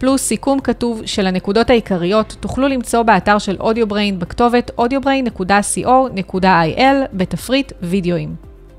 [0.00, 8.34] פלוס סיכום כתוב של הנקודות העיקריות, תוכלו למצוא באתר של אודיובריין בכתובת audiobrain.co.il בתפריט וידאוים.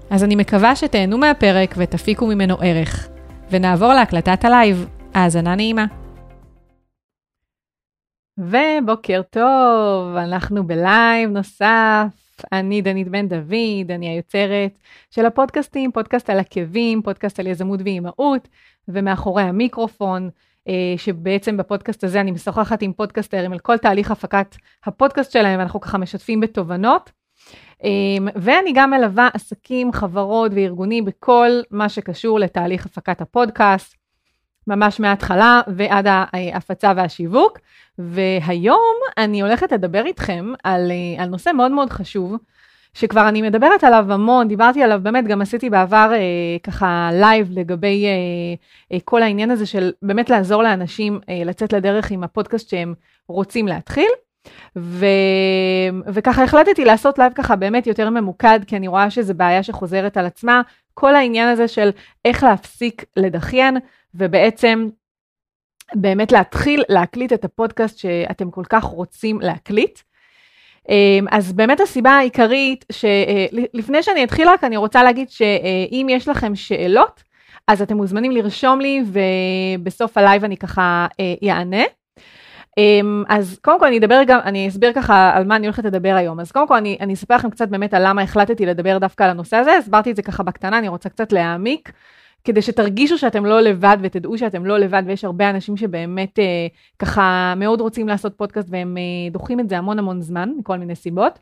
[0.10, 3.08] אז אני מקווה שתהנו מהפרק ותפיקו ממנו ערך.
[3.52, 4.88] ונעבור להקלטת הלייב.
[5.14, 5.86] האזנה נעימה.
[8.38, 12.06] ובוקר טוב, אנחנו בלייב נוסף.
[12.52, 14.80] אני דנית בן דוד, אני היוצרת
[15.12, 18.48] של הפודקאסטים, פודקאסט על עקבים, פודקאסט על יזמות ואימהות,
[18.88, 20.30] ומאחורי המיקרופון,
[20.98, 24.56] שבעצם בפודקאסט הזה אני משוחחת עם פודקאסטרים על כל תהליך הפקת
[24.86, 27.12] הפודקאסט שלהם, ואנחנו ככה משתפים בתובנות.
[27.84, 33.96] אמ, ואני גם מלווה עסקים, חברות וארגונים בכל מה שקשור לתהליך הפקת הפודקאסט,
[34.68, 37.60] ממש מההתחלה ועד ההפצה והשיווק.
[37.98, 42.36] והיום אני הולכת לדבר איתכם על, אה, על נושא מאוד מאוד חשוב,
[42.94, 46.20] שכבר אני מדברת עליו המון, דיברתי עליו באמת, גם עשיתי בעבר אה,
[46.64, 48.12] ככה לייב לגבי אה,
[48.92, 52.94] אה, כל העניין הזה של באמת לעזור לאנשים אה, לצאת לדרך עם הפודקאסט שהם
[53.28, 54.10] רוצים להתחיל.
[54.78, 55.06] ו...
[56.08, 60.26] וככה החלטתי לעשות לייב ככה באמת יותר ממוקד, כי אני רואה שזו בעיה שחוזרת על
[60.26, 60.62] עצמה,
[60.94, 61.90] כל העניין הזה של
[62.26, 63.78] איך להפסיק לדחיין,
[64.16, 64.90] ובעצם
[65.96, 70.00] באמת להתחיל להקליט את הפודקאסט שאתם כל כך רוצים להקליט.
[70.90, 76.56] אמ, אז באמת הסיבה העיקרית, שלפני שאני אתחיל רק, אני רוצה להגיד שאם יש לכם
[76.56, 77.24] שאלות,
[77.68, 81.08] אז אתם מוזמנים לרשום לי, ובסוף הלייב אני ככה
[81.50, 81.84] אענה.
[82.78, 86.14] אמ, אז קודם כל אני אדבר גם, אני אסביר ככה על מה אני הולכת לדבר
[86.16, 86.40] היום.
[86.40, 89.30] אז קודם כל אני, אני אספר לכם קצת באמת על למה החלטתי לדבר דווקא על
[89.30, 91.92] הנושא הזה, הסברתי את זה ככה בקטנה, אני רוצה קצת להעמיק,
[92.44, 96.68] כדי שתרגישו שאתם לא לבד ותדעו שאתם לא לבד, ויש הרבה אנשים שבאמת אה,
[97.00, 100.96] ככה מאוד רוצים לעשות פודקאסט והם אה, דוחים את זה המון המון זמן, מכל מיני
[100.96, 101.40] סיבות.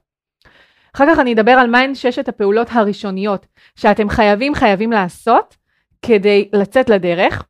[0.95, 3.45] אחר כך אני אדבר על מהן ששת הפעולות הראשוניות
[3.75, 5.55] שאתם חייבים חייבים לעשות
[6.01, 7.43] כדי לצאת לדרך.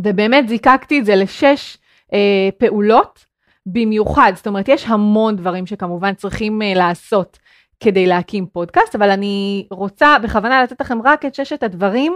[0.00, 1.78] ובאמת זיקקתי את זה לשש
[2.12, 3.26] אה, פעולות
[3.66, 7.38] במיוחד, זאת אומרת, יש המון דברים שכמובן צריכים אה, לעשות
[7.80, 12.14] כדי להקים פודקאסט, אבל אני רוצה בכוונה לתת לכם רק את ששת הדברים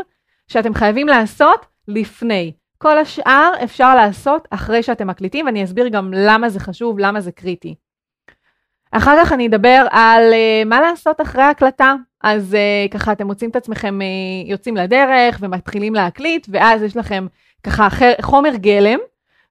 [0.48, 2.52] שאתם חייבים לעשות לפני.
[2.78, 7.32] כל השאר אפשר לעשות אחרי שאתם מקליטים, ואני אסביר גם למה זה חשוב, למה זה
[7.32, 7.74] קריטי.
[8.92, 11.94] אחר כך אני אדבר על uh, מה לעשות אחרי ההקלטה.
[12.22, 17.26] אז uh, ככה אתם מוצאים את עצמכם uh, יוצאים לדרך ומתחילים להקליט, ואז יש לכם
[17.62, 17.88] ככה
[18.22, 18.98] חומר גלם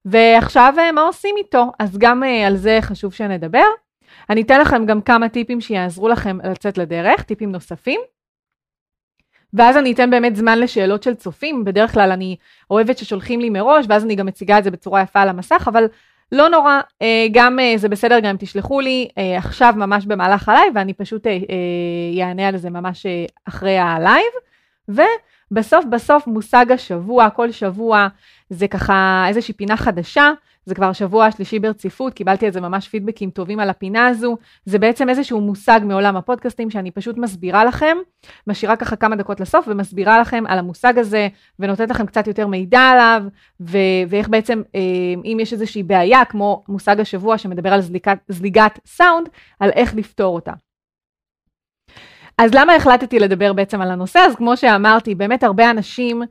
[0.06, 1.72] ועכשיו אה, מה עושים איתו?
[1.80, 3.66] אז גם אה, על זה חשוב שנדבר.
[4.30, 8.02] אני אתן לכם גם כמה טיפים שיעזרו לכם לצאת לדרך, טיפים נוספים.
[9.54, 12.36] ואז אני אתן באמת זמן לשאלות של צופים, בדרך כלל אני
[12.72, 15.86] אוהבת ששולחים לי מראש, ואז אני גם מציגה את זה בצורה יפה על המסך, אבל
[16.32, 19.08] לא נורא, אה, גם זה בסדר גם אם תשלחו לי
[19.38, 21.28] עכשיו ממש במהלך הלייב, ואני פשוט
[22.20, 23.06] אענה על זה ממש
[23.46, 24.32] אחרי הלייב.
[24.90, 28.08] ובסוף בסוף מושג השבוע, כל שבוע
[28.50, 30.32] זה ככה איזושהי פינה חדשה,
[30.66, 34.38] זה כבר השבוע השלישי ברציפות, קיבלתי על זה ממש פידבקים טובים על הפינה הזו.
[34.66, 37.98] זה בעצם איזשהו מושג מעולם הפודקאסטים שאני פשוט מסבירה לכם,
[38.48, 41.28] משאירה ככה כמה דקות לסוף ומסבירה לכם על המושג הזה,
[41.60, 43.24] ונותנת לכם קצת יותר מידע עליו,
[43.62, 43.78] ו-
[44.10, 44.82] ואיך בעצם, אה,
[45.26, 50.36] אם יש איזושהי בעיה, כמו מושג השבוע שמדבר על זליגת, זליגת סאונד, על איך לפתור
[50.36, 50.52] אותה.
[52.38, 54.20] אז למה החלטתי לדבר בעצם על הנושא?
[54.20, 56.22] אז כמו שאמרתי, באמת הרבה אנשים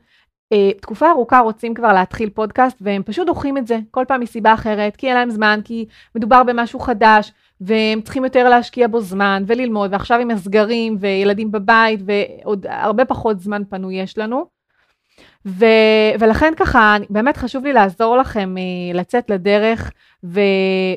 [0.81, 4.95] תקופה ארוכה רוצים כבר להתחיל פודקאסט והם פשוט דוחים את זה כל פעם מסיבה אחרת,
[4.95, 5.85] כי אין להם זמן, כי
[6.15, 11.99] מדובר במשהו חדש והם צריכים יותר להשקיע בו זמן וללמוד, ועכשיו עם הסגרים וילדים בבית
[12.05, 14.55] ועוד הרבה פחות זמן פנוי יש לנו.
[15.45, 15.65] ו,
[16.19, 19.91] ולכן ככה, באמת חשוב לי לעזור לכם uh, לצאת לדרך,
[20.23, 20.39] ו,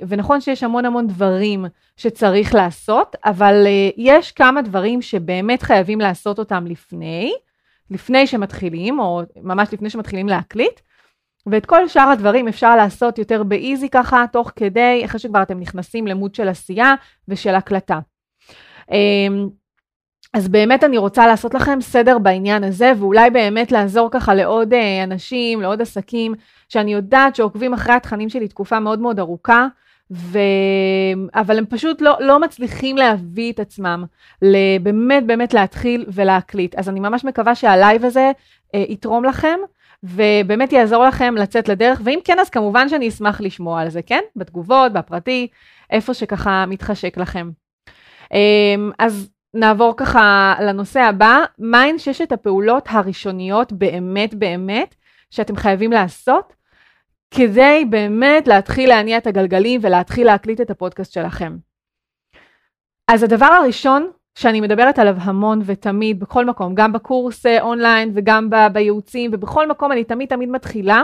[0.09, 1.65] ונכון שיש המון המון דברים
[1.97, 7.33] שצריך לעשות, אבל uh, יש כמה דברים שבאמת חייבים לעשות אותם לפני,
[7.91, 10.81] לפני שמתחילים, או ממש לפני שמתחילים להקליט,
[11.47, 16.07] ואת כל שאר הדברים אפשר לעשות יותר באיזי ככה, תוך כדי, אחרי שכבר אתם נכנסים
[16.07, 16.95] למוד של עשייה
[17.29, 17.99] ושל הקלטה.
[18.91, 19.49] אמ,
[20.35, 25.05] אז באמת אני רוצה לעשות לכם סדר בעניין הזה, ואולי באמת לעזור ככה לעוד אה,
[25.05, 26.35] אנשים, לעוד עסקים,
[26.69, 29.67] שאני יודעת שעוקבים אחרי התכנים שלי תקופה מאוד מאוד ארוכה,
[30.11, 30.39] ו...
[31.35, 34.05] אבל הם פשוט לא, לא מצליחים להביא את עצמם
[34.83, 36.75] באמת באמת להתחיל ולהקליט.
[36.75, 38.31] אז אני ממש מקווה שהלייב הזה
[38.75, 39.59] אה, יתרום לכם,
[40.03, 44.21] ובאמת יעזור לכם לצאת לדרך, ואם כן, אז כמובן שאני אשמח לשמוע על זה, כן?
[44.37, 45.49] בתגובות, בפרטי,
[45.91, 47.51] איפה שככה מתחשק לכם.
[48.33, 54.95] אה, אז נעבור ככה לנושא הבא, מהן ששת הפעולות הראשוניות באמת באמת
[55.31, 56.53] שאתם חייבים לעשות
[57.31, 61.57] כדי באמת להתחיל להניע את הגלגלים ולהתחיל להקליט את הפודקאסט שלכם.
[63.09, 68.51] אז הדבר הראשון שאני מדברת עליו המון ותמיד, בכל מקום, גם בקורס אה, אונליין וגם
[68.51, 71.03] ב- בייעוצים ובכל מקום אני תמיד תמיד מתחילה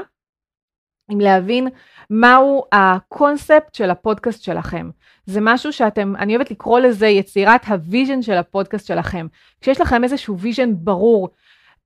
[1.10, 1.68] עם להבין
[2.10, 4.90] מהו הקונספט של הפודקאסט שלכם.
[5.26, 9.26] זה משהו שאתם, אני אוהבת לקרוא לזה יצירת ה vision של הפודקאסט שלכם.
[9.60, 11.28] כשיש לכם איזשהו vision ברור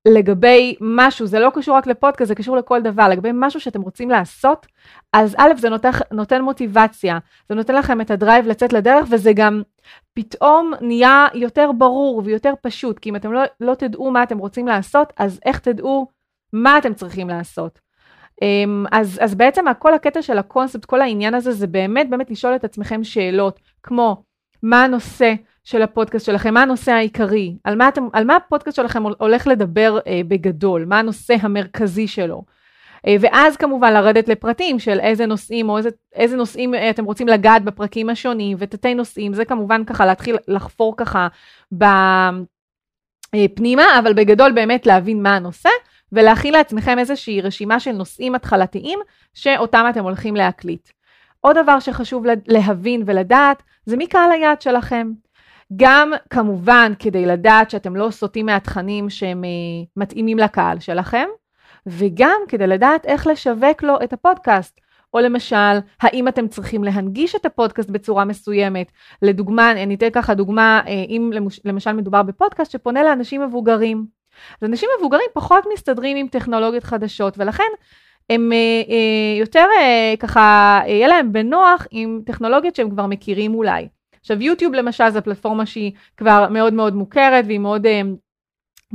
[0.08, 4.10] לגבי משהו, זה לא קשור רק לפודקאסט, זה קשור לכל דבר, לגבי משהו שאתם רוצים
[4.10, 4.66] לעשות,
[5.12, 7.18] אז א', זה נותן, נותן מוטיבציה,
[7.48, 9.62] זה נותן לכם את ה drive לצאת לדרך, וזה גם
[10.14, 14.66] פתאום נהיה יותר ברור ויותר פשוט, כי אם אתם לא, לא תדעו מה אתם רוצים
[14.66, 16.06] לעשות, אז איך תדעו
[16.52, 17.78] מה אתם צריכים לעשות.
[18.42, 22.54] אמ, אז, אז בעצם כל הקטע של הקונספט, כל העניין הזה, זה באמת באמת לשאול
[22.54, 24.22] את עצמכם שאלות, כמו
[24.62, 25.34] מה הנושא
[25.68, 29.98] של הפודקאסט שלכם, מה הנושא העיקרי, על מה, אתם, על מה הפודקאסט שלכם הולך לדבר
[30.06, 32.42] אה, בגדול, מה הנושא המרכזי שלו.
[33.06, 37.28] אה, ואז כמובן לרדת לפרטים של איזה נושאים או איזה, איזה נושאים אה, אתם רוצים
[37.28, 41.28] לגעת בפרקים השונים ותתי נושאים, זה כמובן ככה להתחיל לחפור ככה
[43.32, 45.70] בפנימה, אה, אבל בגדול באמת להבין מה הנושא.
[46.12, 48.98] ולהכין לעצמכם איזושהי רשימה של נושאים התחלתיים
[49.34, 50.88] שאותם אתם הולכים להקליט.
[51.40, 55.10] עוד דבר שחשוב להבין ולדעת זה מי קהל היעד שלכם.
[55.76, 61.26] גם כמובן כדי לדעת שאתם לא סוטים מהתכנים שהם uh, מתאימים לקהל שלכם,
[61.86, 64.80] וגם כדי לדעת איך לשווק לו את הפודקאסט.
[65.14, 68.92] או למשל, האם אתם צריכים להנגיש את הפודקאסט בצורה מסוימת?
[69.22, 71.30] לדוגמה, אני אתן ככה דוגמה, אה, אם
[71.64, 74.06] למשל מדובר בפודקאסט שפונה לאנשים מבוגרים.
[74.60, 77.64] אז אנשים מבוגרים פחות מסתדרים עם טכנולוגיות חדשות, ולכן
[78.30, 78.56] הם אה,
[78.88, 80.40] אה, יותר אה, ככה,
[80.82, 83.88] אה, יהיה להם בנוח עם טכנולוגיות שהם כבר מכירים אולי.
[84.30, 88.00] עכשיו יוטיוב למשל זו פלטפורמה שהיא כבר מאוד מאוד מוכרת והיא מאוד, אה,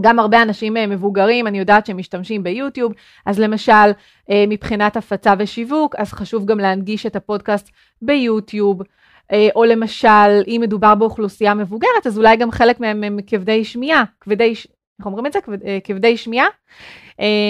[0.02, 2.94] גם הרבה אנשים אה, מבוגרים, אני יודעת שהם משתמשים ביוטיוב,
[3.26, 3.92] אז למשל
[4.30, 7.70] אה, מבחינת הפצה ושיווק, אז חשוב גם להנגיש את הפודקאסט
[8.02, 8.82] ביוטיוב.
[9.56, 14.54] או למשל, אם מדובר באוכלוסייה מבוגרת, אז אולי גם חלק מהם הם כבדי שמיעה, כבדי,
[15.00, 15.40] איך אומרים את זה?
[15.66, 16.48] אה, כבדי שמיעה.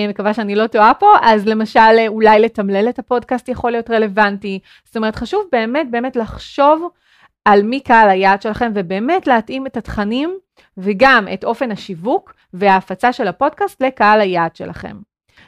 [0.10, 4.60] מקווה שאני לא טועה פה, אז למשל אולי לתמלל את הפודקאסט יכול להיות רלוונטי.
[4.86, 6.90] זאת אומרת, חשוב באמת באמת לחשוב
[7.46, 10.38] על מי קהל היעד שלכם ובאמת להתאים את התכנים
[10.78, 14.98] וגם את אופן השיווק וההפצה של הפודקאסט לקהל היעד שלכם.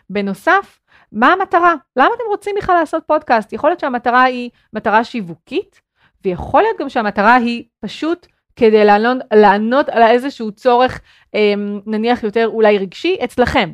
[0.09, 0.79] בנוסף,
[1.11, 1.75] מה המטרה?
[1.95, 3.53] למה אתם רוצים בכלל לעשות פודקאסט?
[3.53, 5.81] יכול להיות שהמטרה היא מטרה שיווקית,
[6.25, 11.01] ויכול להיות גם שהמטרה היא פשוט כדי לענות, לענות על איזשהו צורך,
[11.33, 13.73] אמ, נניח יותר אולי רגשי, אצלכם.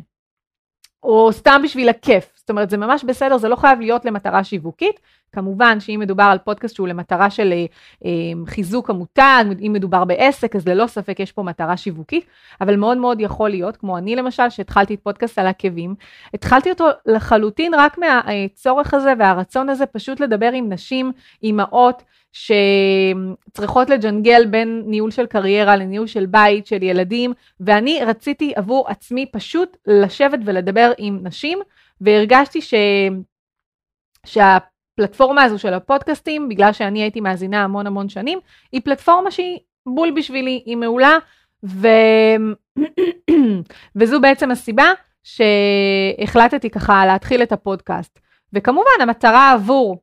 [1.03, 2.31] או סתם בשביל הכיף.
[2.36, 5.00] זאת אומרת, זה ממש בסדר, זה לא חייב להיות למטרה שיווקית.
[5.31, 7.65] כמובן שאם מדובר על פודקאסט שהוא למטרה של אה,
[8.06, 12.25] אמ, חיזוק המותג, אם מדובר בעסק, אז ללא ספק יש פה מטרה שיווקית,
[12.62, 15.95] אבל מאוד מאוד יכול להיות, כמו אני למשל, שהתחלתי את פודקאסט על עקבים,
[16.33, 21.12] התחלתי אותו לחלוטין רק מהצורך הזה והרצון הזה פשוט לדבר עם נשים,
[21.44, 28.89] אימהות, שצריכות לג'נגל בין ניהול של קריירה לניהול של בית, של ילדים, ואני רציתי עבור
[28.89, 31.60] עצמי פשוט לשבת ולדבר עם נשים,
[32.01, 32.74] והרגשתי ש...
[34.25, 38.40] שהפלטפורמה הזו של הפודקאסטים, בגלל שאני הייתי מאזינה המון המון שנים,
[38.71, 41.18] היא פלטפורמה שהיא בול בשבילי, היא מעולה,
[41.66, 41.88] ו...
[43.95, 44.92] וזו בעצם הסיבה
[45.23, 48.19] שהחלטתי ככה להתחיל את הפודקאסט.
[48.54, 50.02] וכמובן המטרה עבור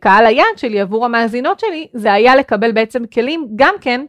[0.00, 4.04] קהל היעד שלי, עבור המאזינות שלי, זה היה לקבל בעצם כלים גם כן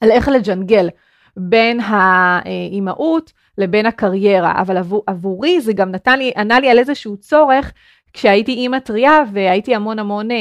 [0.00, 0.88] על איך לג'נגל
[1.36, 7.16] בין האימהות לבין הקריירה, אבל עבור, עבורי זה גם נתן לי, ענה לי על איזשהו
[7.16, 7.72] צורך
[8.12, 10.36] כשהייתי אימא טריה והייתי המון המון אה,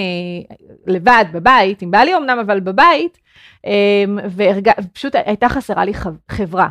[0.88, 3.17] לבד בבית, עם בעלי אמנם אבל בבית,
[3.65, 4.03] אה,
[4.36, 5.94] ופשוט הייתה חסרה לי
[6.32, 6.67] חברה.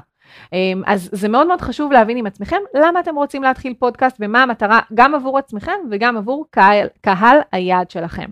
[0.53, 4.43] אמ, אז זה מאוד מאוד חשוב להבין עם עצמכם למה אתם רוצים להתחיל פודקאסט ומה
[4.43, 8.31] המטרה גם עבור עצמכם וגם עבור קהל, קהל היעד שלכם.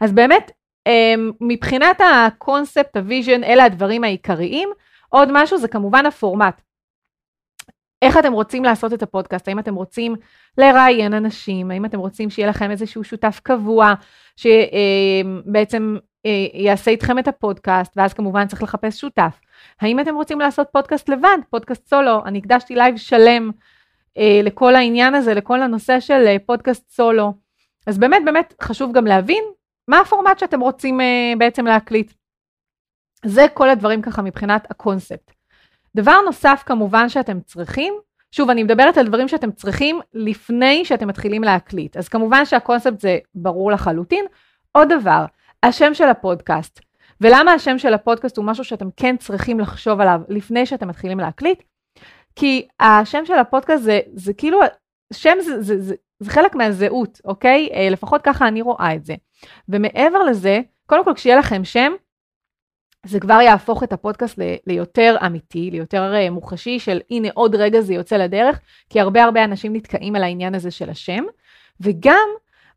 [0.00, 0.50] אז באמת,
[0.86, 4.68] אמ, מבחינת הקונספט, ה vision, אלה הדברים העיקריים.
[5.08, 6.60] עוד משהו זה כמובן הפורמט.
[8.02, 9.48] איך אתם רוצים לעשות את הפודקאסט?
[9.48, 10.16] האם אתם רוצים
[10.58, 11.70] לראיין אנשים?
[11.70, 13.94] האם אתם רוצים שיהיה לכם איזשהו שותף קבוע
[14.36, 19.40] שבעצם אה, יעשה איתכם את הפודקאסט, ואז כמובן צריך לחפש שותף.
[19.80, 22.24] האם אתם רוצים לעשות פודקאסט לבד, פודקאסט סולו?
[22.24, 23.50] אני הקדשתי לייב שלם
[24.18, 27.32] אה, לכל העניין הזה, לכל הנושא של אה, פודקאסט סולו.
[27.86, 29.44] אז באמת באמת חשוב גם להבין
[29.88, 32.12] מה הפורמט שאתם רוצים אה, בעצם להקליט.
[33.24, 35.32] זה כל הדברים ככה מבחינת הקונספט.
[35.96, 37.94] דבר נוסף כמובן שאתם צריכים,
[38.32, 43.18] שוב אני מדברת על דברים שאתם צריכים לפני שאתם מתחילים להקליט, אז כמובן שהקונספט זה
[43.34, 44.24] ברור לחלוטין.
[44.72, 45.24] עוד דבר,
[45.62, 46.80] השם של הפודקאסט.
[47.20, 51.62] ולמה השם של הפודקאסט הוא משהו שאתם כן צריכים לחשוב עליו לפני שאתם מתחילים להקליט?
[52.36, 54.60] כי השם של הפודקאסט זה, זה כאילו,
[55.12, 57.68] שם זה, זה, זה, זה חלק מהזהות, אוקיי?
[57.72, 59.14] אה, לפחות ככה אני רואה את זה.
[59.68, 61.92] ומעבר לזה, קודם כל כשיהיה לכם שם,
[63.06, 67.80] זה כבר יהפוך את הפודקאסט ל- ליותר אמיתי, ליותר uh, מוחשי של הנה עוד רגע
[67.80, 68.60] זה יוצא לדרך,
[68.90, 71.24] כי הרבה הרבה אנשים נתקעים על העניין הזה של השם.
[71.80, 72.28] וגם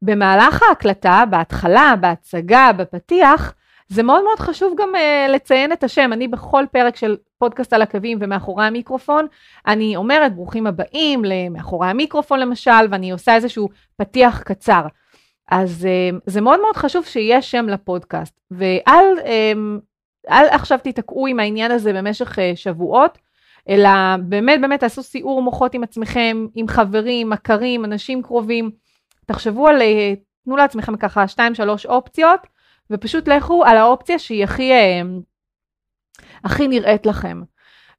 [0.02, 3.54] במהלך ההקלטה, בהתחלה, בהצגה, בפתיח,
[3.92, 6.14] זה מאוד מאוד חשוב גם uh, לציין את השם.
[6.14, 9.28] אני בכל פרק של פודקאסט על הקווים ומאחורי המיקרופון,
[9.68, 14.82] אני אומרת ברוכים הבאים למאחורי המיקרופון למשל, ואני עושה איזשהו פתיח קצר.
[15.52, 19.06] אז uh, זה מאוד מאוד חשוב שיהיה שם לפודקאסט, ואל
[20.30, 23.18] אל עכשיו תיתקעו עם העניין הזה במשך uh, שבועות,
[23.70, 23.90] אלא
[24.24, 28.72] באמת באמת תעשו סיעור מוחות עם עצמכם, עם חברים, מכרים, אנשים קרובים.
[29.26, 31.40] תחשבו על, uh, תנו לעצמכם ככה 2-3
[31.86, 32.48] אופציות,
[32.92, 35.06] ופשוט לכו על האופציה שהיא הכי, uh,
[36.44, 37.42] הכי נראית לכם.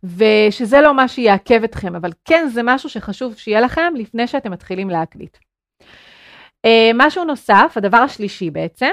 [0.04, 4.90] ושזה לא מה שיעכב אתכם, אבל כן זה משהו שחשוב שיהיה לכם לפני שאתם מתחילים
[4.90, 5.36] להקליט.
[6.66, 8.92] אה, משהו נוסף, הדבר השלישי בעצם,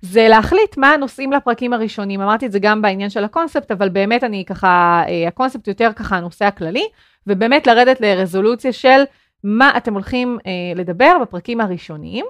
[0.00, 2.20] זה להחליט מה הנושאים לפרקים הראשונים.
[2.20, 6.16] אמרתי את זה גם בעניין של הקונספט, אבל באמת אני ככה, אה, הקונספט יותר ככה
[6.16, 6.88] הנושא הכללי,
[7.26, 9.02] ובאמת לרדת לרזולוציה של
[9.44, 12.26] מה אתם הולכים אה, לדבר בפרקים הראשוניים.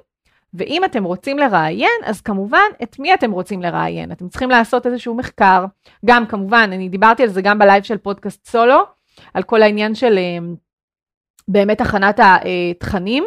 [0.56, 4.12] ואם אתם רוצים לראיין, אז כמובן, את מי אתם רוצים לראיין?
[4.12, 5.64] אתם צריכים לעשות איזשהו מחקר.
[6.04, 8.82] גם, כמובן, אני דיברתי על זה גם בלייב של פודקאסט סולו,
[9.34, 10.38] על כל העניין של אה,
[11.48, 13.24] באמת הכנת התכנים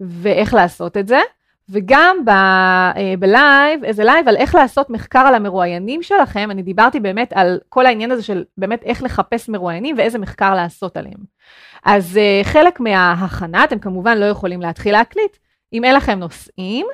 [0.00, 1.18] ואיך לעשות את זה.
[1.68, 7.00] וגם ב, אה, בלייב, איזה לייב על איך לעשות מחקר על המרואיינים שלכם, אני דיברתי
[7.00, 11.18] באמת על כל העניין הזה של באמת איך לחפש מרואיינים ואיזה מחקר לעשות עליהם.
[11.84, 15.36] אז אה, חלק מההכנה, אתם כמובן לא יכולים להתחיל להקליט,
[15.74, 16.86] אם אין לכם נושאים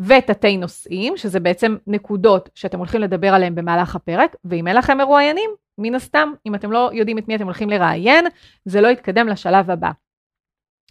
[0.00, 5.50] ותתי נושאים, שזה בעצם נקודות שאתם הולכים לדבר עליהם במהלך הפרק, ואם אין לכם מרואיינים,
[5.78, 8.26] מן הסתם, אם אתם לא יודעים את מי אתם הולכים לראיין,
[8.64, 9.90] זה לא יתקדם לשלב הבא.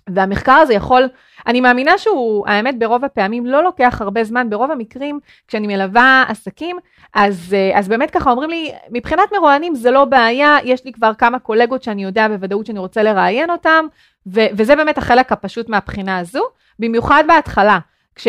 [0.10, 1.10] והמחקר הזה יכול,
[1.48, 6.78] אני מאמינה שהוא, האמת, ברוב הפעמים לא לוקח הרבה זמן, ברוב המקרים, כשאני מלווה עסקים,
[7.14, 11.14] אז, אה, אז באמת ככה אומרים לי, מבחינת מרואיינים זה לא בעיה, יש לי כבר
[11.14, 13.86] כמה קולגות שאני יודע בוודאות שאני רוצה לראיין אותם,
[14.28, 16.44] ו, וזה באמת החלק הפשוט מהבחינה הזו,
[16.80, 17.80] במיוחד בהתחלה.
[18.16, 18.28] כש,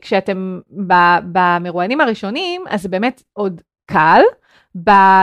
[0.00, 0.60] כשאתם
[1.32, 4.20] במרואיינים הראשונים, אז זה באמת עוד קל,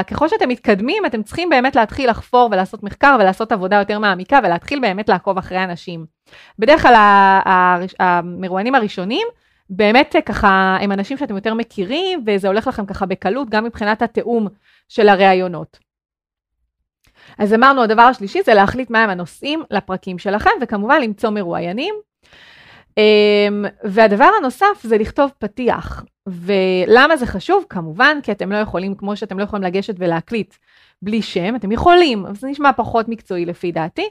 [0.08, 4.80] ככל שאתם מתקדמים, אתם צריכים באמת להתחיל לחפור ולעשות מחקר ולעשות עבודה יותר מעמיקה ולהתחיל
[4.80, 6.06] באמת לעקוב אחרי אנשים.
[6.60, 6.94] בדרך כלל
[8.00, 9.28] המרואיינים הראשונים,
[9.70, 14.48] באמת ככה, הם אנשים שאתם יותר מכירים, וזה הולך לכם ככה בקלות, גם מבחינת התיאום
[14.90, 15.89] של הראיונות.
[17.38, 21.96] אז אמרנו, הדבר השלישי זה להחליט מהם הנושאים לפרקים שלכם, וכמובן למצוא מרואיינים.
[22.98, 26.04] אמ, והדבר הנוסף זה לכתוב פתיח.
[26.28, 27.66] ולמה זה חשוב?
[27.70, 30.56] כמובן, כי אתם לא יכולים, כמו שאתם לא יכולים לגשת ולהקליט
[31.02, 34.10] בלי שם, אתם יכולים, אבל זה נשמע פחות מקצועי לפי דעתי,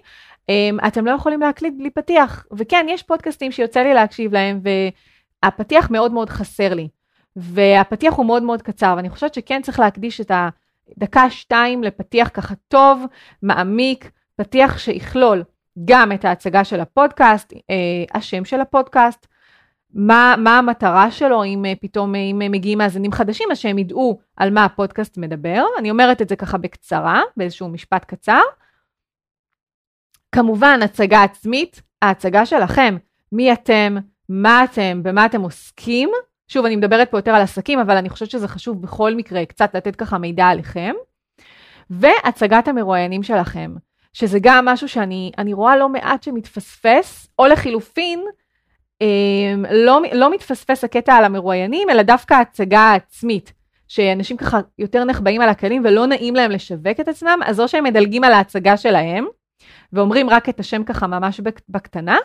[0.48, 2.46] אמ, אתם לא יכולים להקליט בלי פתיח.
[2.52, 4.60] וכן, יש פודקאסטים שיוצא לי להקשיב להם,
[5.42, 6.88] והפתיח מאוד מאוד חסר לי.
[7.36, 10.30] והפתיח הוא מאוד מאוד קצר, ואני חושבת שכן צריך להקדיש את
[10.96, 13.04] הדקה-שתיים לפתיח ככה טוב,
[13.42, 15.42] מעמיק, פתיח שיכלול
[15.84, 19.26] גם את ההצגה של הפודקאסט, אה, השם של הפודקאסט,
[19.94, 24.18] מה, מה המטרה שלו, אם אה, פתאום אה, אם מגיעים מאזינים חדשים, אז שהם ידעו
[24.36, 25.64] על מה הפודקאסט מדבר.
[25.78, 28.40] אני אומרת את זה ככה בקצרה, באיזשהו משפט קצר.
[30.32, 32.96] כמובן, הצגה עצמית, ההצגה שלכם,
[33.32, 33.96] מי אתם,
[34.28, 36.10] מה אתם, במה אתם עוסקים.
[36.48, 39.74] שוב, אני מדברת פה יותר על עסקים, אבל אני חושבת שזה חשוב בכל מקרה קצת
[39.74, 40.92] לתת ככה מידע עליכם.
[41.90, 43.74] והצגת המרואיינים שלכם,
[44.12, 48.24] שזה גם משהו שאני רואה לא מעט שמתפספס, או לחילופין,
[49.00, 53.52] אמ, לא, לא מתפספס הקטע על המרואיינים, אלא דווקא ההצגה העצמית,
[53.88, 57.84] שאנשים ככה יותר נחבאים על הכלים ולא נעים להם לשווק את עצמם, אז או שהם
[57.84, 59.26] מדלגים על ההצגה שלהם,
[59.92, 62.18] ואומרים רק את השם ככה ממש בקטנה,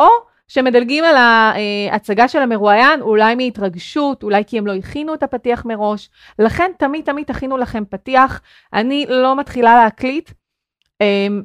[0.00, 0.08] או
[0.48, 6.10] שמדלגים על ההצגה של המרואיין, אולי מהתרגשות, אולי כי הם לא הכינו את הפתיח מראש.
[6.38, 8.40] לכן תמיד תמיד תכינו לכם פתיח.
[8.72, 10.30] אני לא מתחילה להקליט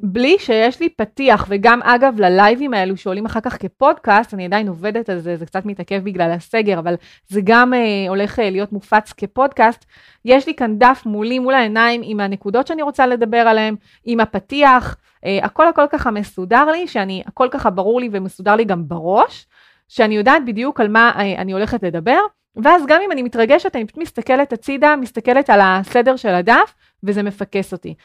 [0.02, 5.10] בלי שיש לי פתיח, וגם אגב ללייבים האלו שעולים אחר כך כפודקאסט, אני עדיין עובדת
[5.10, 6.96] על זה, זה קצת מתעכב בגלל הסגר, אבל
[7.28, 9.86] זה גם uh, הולך uh, להיות מופץ כפודקאסט.
[10.26, 14.98] יש לי כאן דף מולי, מול העיניים, עם הנקודות שאני רוצה לדבר עליהן, עם הפתיח,
[15.26, 19.48] uh, הכל הכל ככה מסודר לי, שאני, הכל ככה ברור לי ומסודר לי גם בראש,
[19.88, 22.20] שאני יודעת בדיוק על מה uh, אני הולכת לדבר,
[22.56, 27.24] ואז גם אם אני מתרגשת, אני פשוט מסתכלת הצידה, מסתכלת על הסדר של הדף, וזה
[27.24, 27.96] מפקס אותי.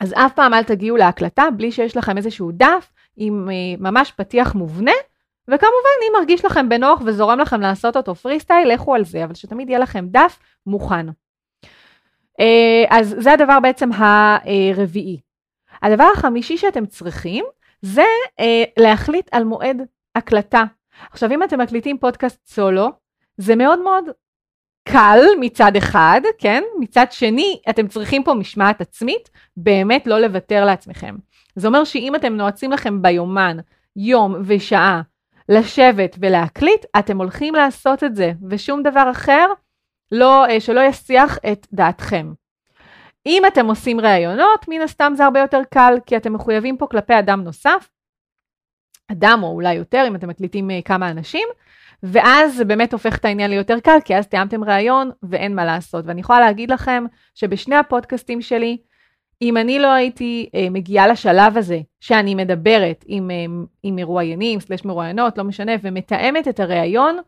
[0.00, 3.54] אז אף פעם אל תגיעו להקלטה בלי שיש לכם איזשהו דף עם אה,
[3.90, 4.92] ממש פתיח מובנה,
[5.48, 9.34] וכמובן, אם מרגיש לכם בנוח וזורם לכם לעשות אותו פרי סטייל, לכו על זה, אבל
[9.34, 11.06] שתמיד יהיה לכם דף מוכן.
[12.40, 15.20] אה, אז זה הדבר בעצם הרביעי.
[15.82, 17.44] הדבר החמישי שאתם צריכים
[17.82, 18.04] זה
[18.40, 19.76] אה, להחליט על מועד
[20.14, 20.64] הקלטה.
[21.10, 22.88] עכשיו אם אתם מקליטים פודקאסט סולו,
[23.36, 24.04] זה מאוד מאוד
[24.92, 26.62] קל מצד אחד, כן?
[26.80, 31.16] מצד שני, אתם צריכים פה משמעת עצמית, באמת לא לוותר לעצמכם.
[31.56, 33.56] זה אומר שאם אתם נועצים לכם ביומן
[33.96, 35.02] יום ושעה
[35.48, 39.46] לשבת ולהקליט, אתם הולכים לעשות את זה, ושום דבר אחר
[40.12, 42.32] לא, אה, שלא יסיח את דעתכם.
[43.26, 47.18] אם אתם עושים ראיונות, מן הסתם זה הרבה יותר קל, כי אתם מחויבים פה כלפי
[47.18, 47.88] אדם נוסף,
[49.12, 51.48] אדם או אולי יותר, אם אתם מקליטים אה, כמה אנשים,
[52.02, 56.04] ואז זה באמת הופך את העניין ליותר קל, כי אז תיאמתם ראיון ואין מה לעשות.
[56.06, 57.04] ואני יכולה להגיד לכם
[57.34, 58.76] שבשני הפודקאסטים שלי,
[59.42, 63.36] אם אני לא הייתי אה, מגיעה לשלב הזה, שאני מדברת עם, אה,
[63.82, 67.18] עם מרואיינים, סלש מרואיינות, לא משנה, ומתאמת את הראיון,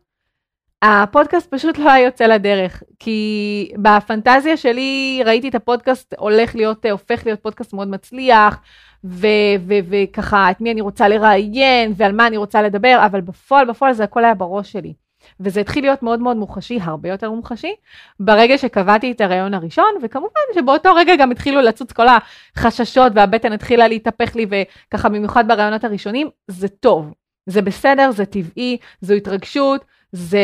[0.81, 7.25] הפודקאסט פשוט לא היה יוצא לדרך, כי בפנטזיה שלי ראיתי את הפודקאסט הולך להיות, הופך
[7.25, 8.61] להיות פודקאסט מאוד מצליח,
[9.05, 14.03] וככה את מי אני רוצה לראיין ועל מה אני רוצה לדבר, אבל בפועל, בפועל זה
[14.03, 14.93] הכל היה בראש שלי.
[15.39, 17.75] וזה התחיל להיות מאוד מאוד מוחשי, הרבה יותר מוחשי,
[18.19, 22.07] ברגע שקבעתי את הרעיון הראשון, וכמובן שבאותו רגע גם התחילו לצוץ כל
[22.55, 24.45] החששות והבטן התחילה להתהפך לי,
[24.89, 27.13] וככה במיוחד ברעיונות הראשונים, זה טוב,
[27.45, 30.39] זה בסדר, זה טבעי, זו התרגשות, זה,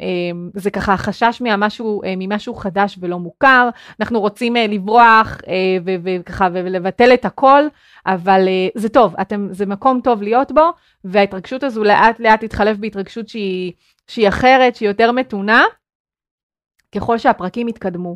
[0.00, 3.68] אמ, זה ככה חשש ממשהו, אה, ממשהו חדש ולא מוכר,
[4.00, 7.62] אנחנו רוצים אה, לברוח אה, וככה ולבטל את הכל,
[8.06, 10.70] אבל זה טוב, אתם, זה מקום טוב להיות בו,
[11.04, 13.72] וההתרגשות הזו לאט לאט תתחלף בהתרגשות שהיא,
[14.08, 15.64] שהיא אחרת, שהיא יותר מתונה,
[16.94, 18.14] ככל שהפרקים יתקדמו.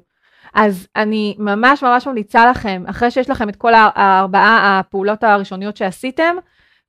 [0.54, 6.36] אז אני ממש ממש ממליצה לכם, אחרי שיש לכם את כל הארבעה הפעולות הראשוניות שעשיתם,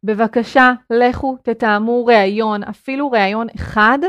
[0.04, 4.00] בבקשה, לכו תתאמו ראיון, אפילו ראיון אחד,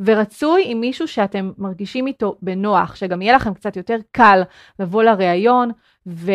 [0.00, 4.42] ורצוי עם מישהו שאתם מרגישים איתו בנוח, שגם יהיה לכם קצת יותר קל
[4.78, 5.70] לבוא לראיון,
[6.06, 6.32] ו...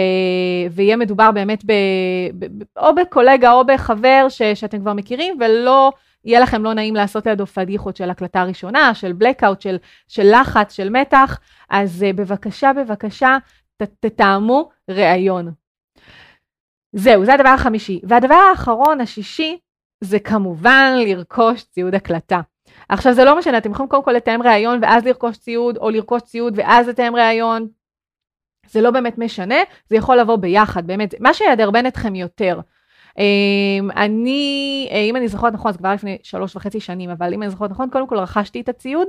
[0.71, 1.71] ויהיה מדובר באמת ב...
[2.39, 2.45] ב...
[2.77, 4.41] או בקולגה או בחבר ש...
[4.41, 5.91] שאתם כבר מכירים, ולא
[6.25, 10.73] יהיה לכם לא נעים לעשות לידו פדיחות של הקלטה ראשונה, של בלקאוט, של, של לחץ,
[10.73, 13.37] של מתח, אז uh, בבקשה, בבקשה,
[13.77, 13.83] ת...
[13.99, 15.51] תתאמו ראיון.
[16.93, 18.01] זהו, זה הדבר החמישי.
[18.03, 19.57] והדבר האחרון, השישי,
[20.03, 22.41] זה כמובן לרכוש ציוד הקלטה.
[22.89, 26.21] עכשיו זה לא משנה, אתם יכולים קודם כל לתאם ראיון ואז לרכוש ציוד, או לרכוש
[26.21, 27.67] ציוד ואז לתאם ראיון.
[28.67, 29.55] זה לא באמת משנה,
[29.87, 32.59] זה יכול לבוא ביחד, באמת, מה שידרבן אתכם יותר.
[33.17, 37.43] אמ, אני, אה, אם אני זוכרת נכון, זה כבר לפני שלוש וחצי שנים, אבל אם
[37.43, 39.07] אני זוכרת נכון, קודם כל רכשתי את הציוד,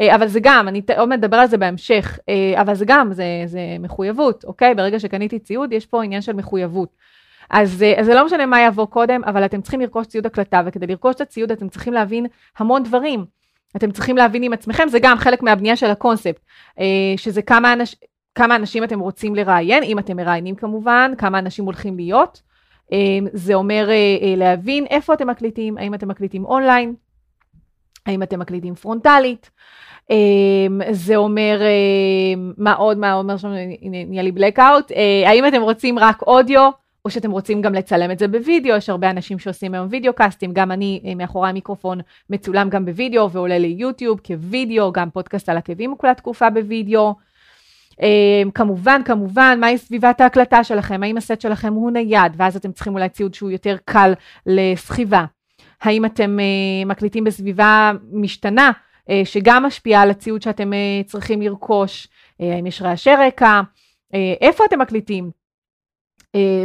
[0.00, 3.60] אבל זה גם, אני עוד מדבר על זה בהמשך, אה, אבל זה גם, זה, זה
[3.80, 4.74] מחויבות, אוקיי?
[4.74, 6.88] ברגע שקניתי ציוד, יש פה עניין של מחויבות.
[7.50, 10.86] אז, אז זה לא משנה מה יבוא קודם, אבל אתם צריכים לרכוש ציוד הקלטה, וכדי
[10.86, 12.26] לרכוש את הציוד אתם צריכים להבין
[12.58, 13.24] המון דברים.
[13.76, 16.40] אתם צריכים להבין עם עצמכם, זה גם חלק מהבנייה של הקונספט,
[17.16, 17.96] שזה כמה, אנש,
[18.34, 22.42] כמה אנשים אתם רוצים לראיין, אם אתם מראיינים כמובן, כמה אנשים הולכים להיות.
[23.32, 23.88] זה אומר
[24.36, 26.94] להבין איפה אתם מקליטים, האם אתם מקליטים אונליין,
[28.06, 29.50] האם אתם מקליטים פרונטלית,
[30.90, 31.60] זה אומר,
[32.58, 33.48] מה עוד, מה אומר שם,
[33.82, 34.92] נהיה לי blackout,
[35.26, 36.70] האם אתם רוצים רק אודיו,
[37.04, 40.52] או שאתם רוצים גם לצלם את זה בווידאו, יש הרבה אנשים שעושים היום וידאו קאסטים,
[40.52, 45.90] גם אני אה, מאחורי המיקרופון מצולם גם בווידאו ועולה ליוטיוב כווידאו, גם פודקאסט על עקבים
[45.90, 47.14] מוקלט תקופה בווידאו.
[47.92, 51.02] אמ, כמובן, כמובן, מהי סביבת ההקלטה שלכם?
[51.02, 54.12] האם הסט שלכם הוא נייד, ואז אתם צריכים אולי ציוד שהוא יותר קל
[54.46, 55.24] לסחיבה?
[55.82, 62.08] האם אתם אה, מקליטים בסביבה משתנה, אה, שגם משפיעה על הציוד שאתם אה, צריכים לרכוש?
[62.40, 63.60] האם יש רעשי רקע?
[64.40, 65.30] איפה אתם מקליטים?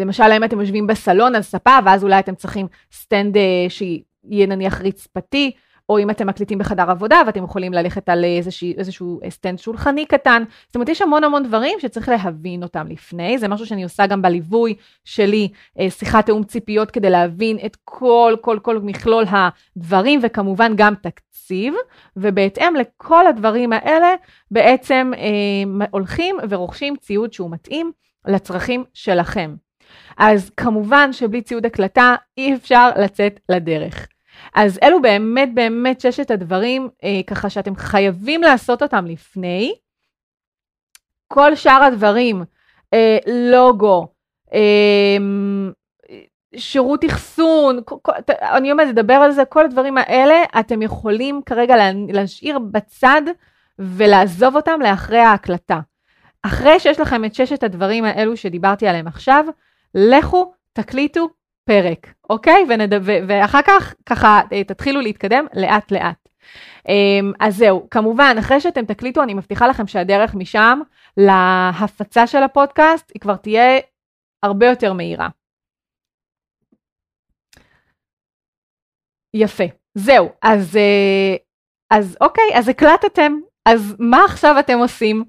[0.01, 3.37] למשל, האם אתם יושבים בסלון על ספה, ואז אולי אתם צריכים stand
[3.69, 5.51] שיהיה נניח רצפתי,
[5.89, 10.43] או אם אתם מקליטים בחדר עבודה ואתם יכולים ללכת על איזשה, איזשהו stand שולחני קטן.
[10.65, 14.21] זאת אומרת, יש המון המון דברים שצריך להבין אותם לפני, זה משהו שאני עושה גם
[14.21, 20.73] בליווי שלי, אה, שיחת תיאום ציפיות כדי להבין את כל, כל, כל מכלול הדברים, וכמובן
[20.75, 21.73] גם תקציב,
[22.17, 24.13] ובהתאם לכל הדברים האלה,
[24.51, 27.91] בעצם אה, הולכים ורוכשים ציוד שהוא מתאים
[28.27, 29.55] לצרכים שלכם.
[30.17, 34.07] אז כמובן שבלי ציוד הקלטה אי אפשר לצאת לדרך.
[34.55, 39.73] אז אלו באמת באמת ששת הדברים אה, ככה שאתם חייבים לעשות אותם לפני.
[41.27, 42.43] כל שאר הדברים,
[42.93, 44.07] אה, לוגו,
[44.53, 45.17] אה,
[46.55, 47.79] שירות אחסון,
[48.41, 51.75] אני אומרת, לדבר על זה, כל הדברים האלה, אתם יכולים כרגע
[52.09, 53.21] להשאיר בצד
[53.79, 55.79] ולעזוב אותם לאחרי ההקלטה.
[56.43, 59.45] אחרי שיש לכם את ששת הדברים האלו שדיברתי עליהם עכשיו,
[59.95, 61.29] לכו, תקליטו
[61.67, 62.65] פרק, אוקיי?
[62.69, 62.93] ונד...
[62.93, 63.11] ו...
[63.27, 66.29] ואחר כך ככה אה, תתחילו להתקדם לאט לאט.
[66.87, 70.79] אמ, אז זהו, כמובן, אחרי שאתם תקליטו, אני מבטיחה לכם שהדרך משם
[71.17, 73.79] להפצה של הפודקאסט היא כבר תהיה
[74.43, 75.27] הרבה יותר מהירה.
[79.33, 79.63] יפה,
[79.95, 81.35] זהו, אז, אה,
[81.89, 83.33] אז אוקיי, אז הקלטתם,
[83.65, 85.23] אז מה עכשיו אתם עושים?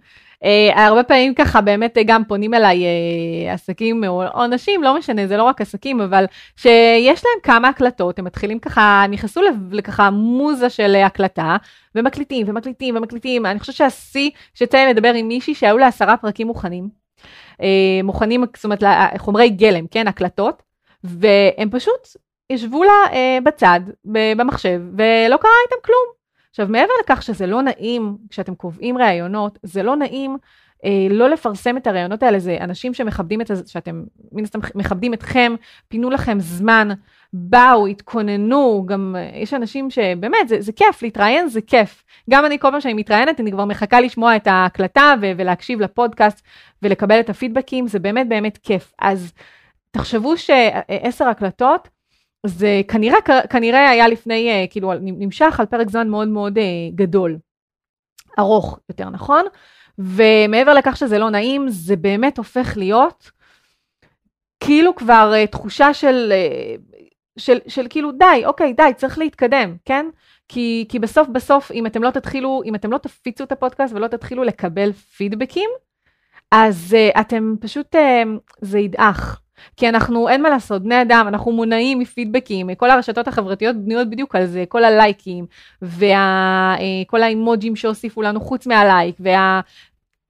[0.45, 5.27] Uh, הרבה פעמים ככה באמת גם פונים אליי uh, עסקים או, או אנשים, לא משנה,
[5.27, 6.25] זה לא רק עסקים, אבל
[6.57, 11.57] שיש להם כמה הקלטות, הם מתחילים ככה, נכנסו לככה מוזה של הקלטה,
[11.95, 13.47] ומקליטים ומקליטים ומקליטים.
[13.47, 16.89] אני חושבת שהשיא שיצא לדבר עם מישהי שהיו לה עשרה פרקים מוכנים,
[17.53, 17.65] uh,
[18.05, 18.83] מוכנים, זאת אומרת,
[19.19, 20.63] חומרי גלם, כן, הקלטות,
[21.05, 22.09] והם פשוט
[22.51, 26.18] ישבו לה uh, בצד, במחשב, ולא קרה איתם כלום.
[26.51, 30.37] עכשיו, מעבר לכך שזה לא נעים, כשאתם קובעים ראיונות, זה לא נעים
[30.85, 35.55] אה, לא לפרסם את הראיונות האלה, זה אנשים שמכבדים את, שאתם מן הסתם מכבדים אתכם,
[35.89, 36.89] פינו לכם זמן,
[37.33, 42.05] באו, התכוננו, גם אה, יש אנשים שבאמת, זה, זה כיף, להתראיין זה כיף.
[42.31, 46.43] גם אני, כל פעם שאני מתראיינת, אני כבר מחכה לשמוע את ההקלטה ו- ולהקשיב לפודקאסט
[46.83, 48.93] ולקבל את הפידבקים, זה באמת באמת כיף.
[48.99, 49.33] אז
[49.91, 51.89] תחשבו שעשר הקלטות,
[52.49, 53.19] זה כנראה,
[53.51, 57.39] כנראה היה לפני, אה, כאילו, נמשך על פרק זמן מאוד מאוד אה, גדול,
[58.39, 59.45] ארוך יותר, נכון?
[59.99, 63.31] ומעבר לכך שזה לא נעים, זה באמת הופך להיות
[64.61, 66.33] כאילו כבר אה, תחושה של,
[67.39, 70.07] של, של כאילו די, אוקיי, די, צריך להתקדם, כן?
[70.49, 74.07] כי, כי בסוף בסוף, אם אתם לא תתחילו, אם אתם לא תפיצו את הפודקאסט ולא
[74.07, 75.71] תתחילו לקבל פידבקים,
[76.51, 77.95] אז אתם פשוט,
[78.61, 79.41] זה ידעך.
[79.77, 84.35] כי אנחנו, אין מה לעשות, בני אדם, אנחנו מונעים מפידבקים, כל הרשתות החברתיות בנויות בדיוק
[84.35, 85.47] על זה, כל הלייקים,
[85.83, 85.99] וכל
[87.13, 89.61] וה, האימוג'ים שהוסיפו לנו חוץ מהלייק, וה...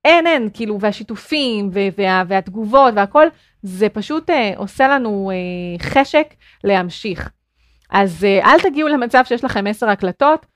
[0.04, 3.26] אין, אין, כאילו, והשיתופים, וה, והתגובות והכל,
[3.62, 6.26] זה פשוט אה, עושה לנו אה, חשק
[6.64, 7.30] להמשיך.
[7.90, 10.46] אז אה, אל תגיעו למצב שיש לכם עשר הקלטות,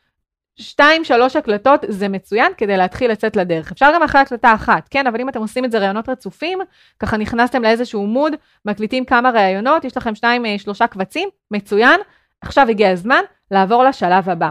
[0.56, 3.72] שתיים, שלוש הקלטות זה מצוין כדי להתחיל לצאת לדרך.
[3.72, 6.58] אפשר גם אחרי הקלטה אחת, כן, אבל אם אתם עושים את זה ראיונות רצופים,
[6.98, 8.32] ככה נכנסתם לאיזשהו מוד,
[8.64, 12.00] מקליטים כמה ראיונות, יש לכם שתיים, אה, שלושה קבצים, מצוין,
[12.40, 14.50] עכשיו הגיע הזמן לעבור לשלב הבא.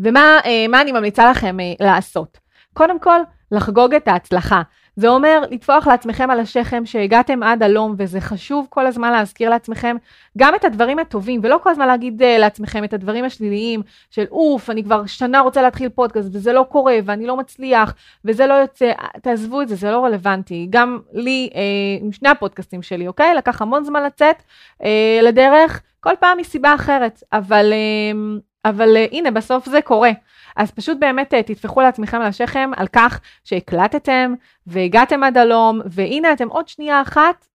[0.00, 2.38] ומה אה, אני ממליצה לכם אה, לעשות?
[2.74, 3.20] קודם כל,
[3.52, 4.62] לחגוג את ההצלחה.
[4.96, 9.96] זה אומר לטפוח לעצמכם על השכם שהגעתם עד הלום, וזה חשוב כל הזמן להזכיר לעצמכם
[10.38, 14.70] גם את הדברים הטובים, ולא כל הזמן להגיד uh, לעצמכם את הדברים השליליים של אוף,
[14.70, 18.92] אני כבר שנה רוצה להתחיל פודקאסט, וזה לא קורה, ואני לא מצליח, וזה לא יוצא,
[19.22, 20.66] תעזבו את זה, זה לא רלוונטי.
[20.70, 21.56] גם לי, uh,
[22.04, 23.34] עם שני הפודקאסטים שלי, אוקיי?
[23.34, 24.42] לקח המון זמן לצאת
[24.82, 24.84] uh,
[25.22, 30.10] לדרך, כל פעם מסיבה אחרת, אבל, uh, אבל uh, הנה, בסוף זה קורה.
[30.56, 34.34] אז פשוט באמת אה, תטפחו לעצמכם על השכם על כך שהקלטתם
[34.66, 37.46] והגעתם עד הלום, והנה אתם עוד שנייה אחת,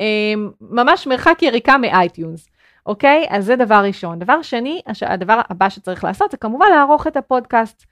[0.00, 2.48] אמ, ממש מרחק יריקה מאייטיונס.
[2.86, 3.26] אוקיי?
[3.30, 4.18] אז זה דבר ראשון.
[4.18, 7.86] דבר שני, הדבר הבא שצריך לעשות זה כמובן לערוך את הפודקאסט.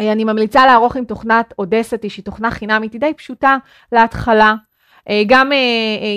[0.00, 3.56] אה, אני ממליצה לערוך עם תוכנת Audacity, שהיא תוכנה חינמית, היא די פשוטה
[3.92, 4.54] להתחלה.
[5.10, 5.50] אה, גם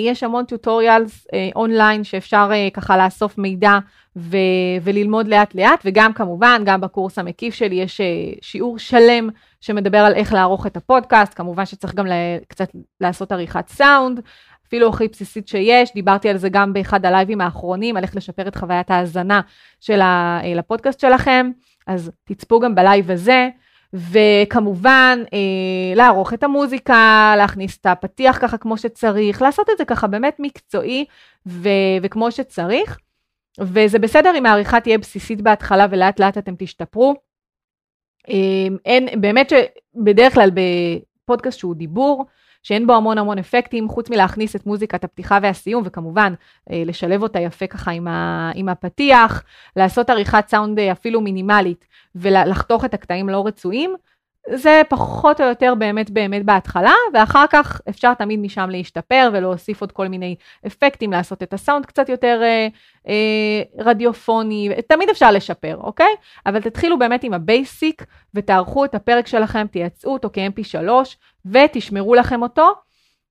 [0.04, 3.78] יש המון tutorials online שאפשר ככה לאסוף מידע
[4.16, 4.36] ו-
[4.82, 8.06] וללמוד לאט לאט, וגם כמובן, גם בקורס המקיף שלי יש אה,
[8.42, 9.28] שיעור שלם
[9.60, 12.06] שמדבר על איך לערוך את הפודקאסט, כמובן שצריך גם
[12.48, 12.68] קצת
[13.00, 14.20] לעשות עריכת סאונד,
[14.68, 18.56] אפילו הכי בסיסית שיש, דיברתי על זה גם באחד הלייבים האחרונים, על איך לשפר את
[18.56, 19.40] חוויית ההאזנה
[19.80, 20.00] של
[20.58, 21.50] הפודקאסט שלכם,
[21.86, 23.48] אז תצפו גם בלייב הזה.
[23.94, 30.06] וכמובן, אה, לערוך את המוזיקה, להכניס את הפתיח ככה כמו שצריך, לעשות את זה ככה
[30.06, 31.04] באמת מקצועי
[31.46, 31.68] ו-
[32.02, 32.98] וכמו שצריך.
[33.60, 37.14] וזה בסדר אם העריכה תהיה בסיסית בהתחלה ולאט לאט אתם תשתפרו.
[38.28, 42.24] אמ, אין, באמת שבדרך כלל בפודקאסט שהוא דיבור,
[42.64, 46.34] שאין בו המון המון אפקטים, חוץ מלהכניס את מוזיקת הפתיחה והסיום, וכמובן
[46.70, 49.42] אה, לשלב אותה יפה ככה עם, ה, עם הפתיח,
[49.76, 53.94] לעשות עריכת סאונד אה, אפילו מינימלית, ולחתוך את הקטעים לא רצויים,
[54.50, 59.92] זה פחות או יותר באמת באמת בהתחלה, ואחר כך אפשר תמיד משם להשתפר ולהוסיף עוד
[59.92, 62.68] כל מיני אפקטים, לעשות את הסאונד קצת יותר אה,
[63.08, 66.14] אה, רדיופוני, תמיד אפשר לשפר, אוקיי?
[66.46, 70.88] אבל תתחילו באמת עם ה basic ותערכו את הפרק שלכם, תייצאו אותו כ-mp3
[71.46, 72.72] ותשמרו לכם אותו,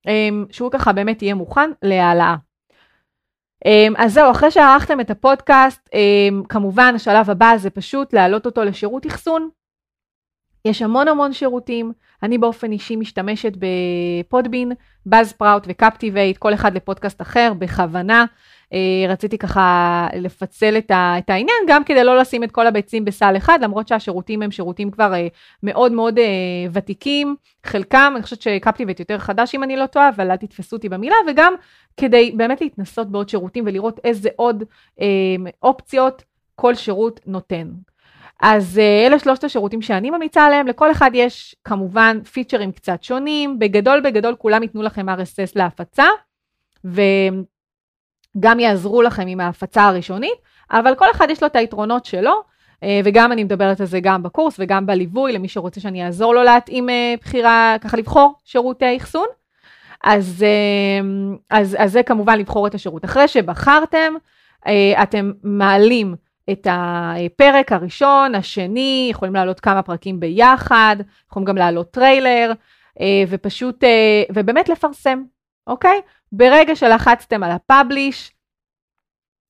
[0.08, 2.36] אה, שהוא ככה באמת יהיה מוכן להעלאה.
[3.66, 8.64] אה, אז זהו, אחרי שערכתם את הפודקאסט, אה, כמובן השלב הבא זה פשוט להעלות אותו
[8.64, 9.48] לשירות אחסון.
[10.64, 14.72] יש המון המון שירותים, אני באופן אישי משתמשת בפודבין,
[15.06, 18.24] באז פראוט וקפטיבייט, כל אחד לפודקאסט אחר, בכוונה.
[19.08, 23.36] רציתי ככה לפצל את, ה, את העניין, גם כדי לא לשים את כל הביצים בסל
[23.36, 25.12] אחד, למרות שהשירותים הם שירותים כבר
[25.62, 26.18] מאוד מאוד
[26.72, 30.88] ותיקים, חלקם, אני חושבת שקפטיבט יותר חדש אם אני לא טועה, אבל אל תתפסו אותי
[30.88, 31.54] במילה, וגם
[31.96, 34.64] כדי באמת להתנסות בעוד שירותים ולראות איזה עוד
[35.62, 36.22] אופציות
[36.54, 37.68] כל שירות נותן.
[38.42, 44.00] אז אלה שלושת השירותים שאני ממליצה עליהם, לכל אחד יש כמובן פיצ'רים קצת שונים, בגדול
[44.00, 46.04] בגדול כולם ייתנו לכם RSS להפצה,
[48.36, 50.34] וגם יעזרו לכם עם ההפצה הראשונית,
[50.70, 52.42] אבל כל אחד יש לו את היתרונות שלו,
[52.74, 56.42] אה, וגם אני מדברת על זה גם בקורס וגם בליווי, למי שרוצה שאני אעזור לו
[56.42, 59.26] להתאים אה, בחירה, ככה לבחור שירותי אחסון.
[60.04, 60.44] אז,
[61.50, 63.04] אז, אז זה כמובן לבחור את השירות.
[63.04, 64.14] אחרי שבחרתם,
[65.02, 66.14] אתם מעלים
[66.50, 70.96] את הפרק הראשון, השני, יכולים לעלות כמה פרקים ביחד,
[71.30, 72.52] יכולים גם לעלות טריילר,
[73.00, 75.22] אה, ופשוט, אה, ובאמת לפרסם,
[75.66, 76.00] אוקיי?
[76.36, 78.32] ברגע שלחצתם על הפאבליש,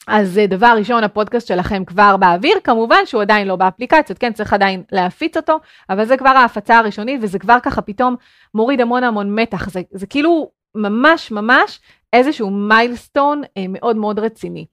[0.06, 4.52] אז אה, דבר ראשון, הפודקאסט שלכם כבר באוויר, כמובן שהוא עדיין לא באפליקציות, כן, צריך
[4.52, 5.58] עדיין להפיץ אותו,
[5.90, 8.16] אבל זה כבר ההפצה הראשונית, וזה כבר ככה פתאום
[8.54, 11.80] מוריד המון המון מתח, זה, זה כאילו ממש ממש
[12.12, 14.66] איזשהו מיילסטון מאוד מאוד רציני.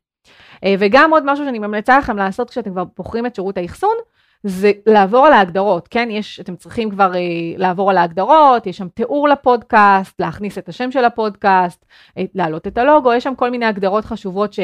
[0.63, 3.95] אה, וגם עוד משהו שאני ממליצה לכם לעשות כשאתם כבר בוחרים את שירות האחסון,
[4.43, 6.08] זה לעבור על ההגדרות, כן?
[6.12, 7.19] יש, אתם צריכים כבר אה,
[7.58, 11.86] לעבור על ההגדרות, יש שם תיאור לפודקאסט, להכניס את השם של הפודקאסט,
[12.17, 14.60] אה, להעלות את הלוגו, יש שם כל מיני הגדרות חשובות ש,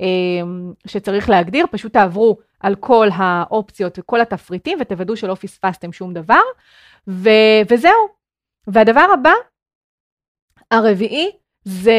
[0.00, 0.06] אה,
[0.86, 6.40] שצריך להגדיר, פשוט תעברו על כל האופציות וכל התפריטים ותוודאו שלא פספסתם שום דבר,
[7.08, 7.30] ו,
[7.70, 8.16] וזהו.
[8.66, 9.32] והדבר הבא,
[10.70, 11.30] הרביעי,
[11.64, 11.92] זה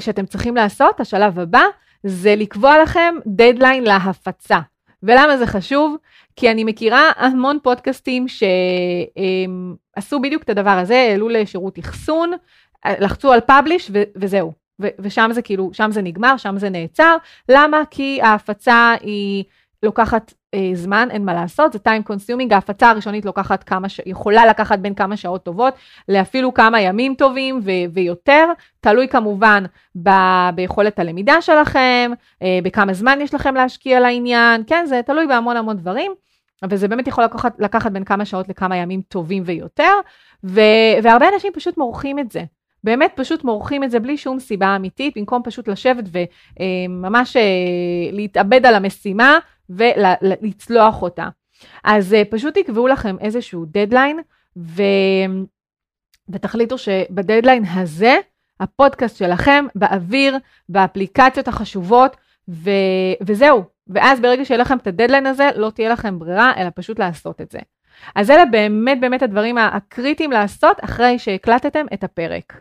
[0.00, 1.62] שאתם צריכים לעשות, השלב הבא,
[2.02, 4.58] זה לקבוע לכם דדליין להפצה.
[5.02, 5.96] ולמה זה חשוב?
[6.38, 12.32] כי אני מכירה המון פודקאסטים שעשו בדיוק את הדבר הזה, העלו לשירות אחסון,
[12.86, 14.52] לחצו על פאבליש וזהו.
[14.98, 17.16] ושם זה כאילו, שם זה נגמר, שם זה נעצר.
[17.48, 17.82] למה?
[17.90, 19.44] כי ההפצה היא
[19.82, 24.00] לוקחת אה, זמן, אין מה לעשות, זה time consuming, ההפצה הראשונית לוקחת כמה, ש...
[24.06, 25.74] יכולה לקחת בין כמה שעות טובות
[26.08, 27.70] לאפילו כמה ימים טובים ו...
[27.92, 29.64] ויותר, תלוי כמובן
[30.02, 30.10] ב...
[30.54, 32.10] ביכולת הלמידה שלכם,
[32.42, 36.12] אה, בכמה זמן יש לכם להשקיע לעניין, כן, זה תלוי בהמון המון דברים,
[36.62, 39.92] אבל זה באמת יכול לקחת, לקחת בין כמה שעות לכמה ימים טובים ויותר,
[40.44, 40.60] ו...
[41.02, 42.44] והרבה אנשים פשוט מורחים את זה.
[42.84, 47.42] באמת פשוט מורחים את זה בלי שום סיבה אמיתית, במקום פשוט לשבת וממש אה,
[48.12, 49.38] להתאבד על המשימה
[49.70, 51.28] ולצלוח אותה.
[51.84, 54.20] אז אה, פשוט תקבעו לכם איזשהו דדליין,
[54.56, 54.82] ו...
[56.28, 58.16] ותחליטו שבדדליין הזה,
[58.60, 60.36] הפודקאסט שלכם באוויר,
[60.68, 62.16] באפליקציות החשובות,
[62.48, 62.70] ו...
[63.22, 63.64] וזהו.
[63.88, 67.50] ואז ברגע שיהיה לכם את הדדליין הזה, לא תהיה לכם ברירה, אלא פשוט לעשות את
[67.50, 67.58] זה.
[68.14, 72.60] אז אלה באמת באמת הדברים הקריטיים לעשות אחרי שהקלטתם את הפרק.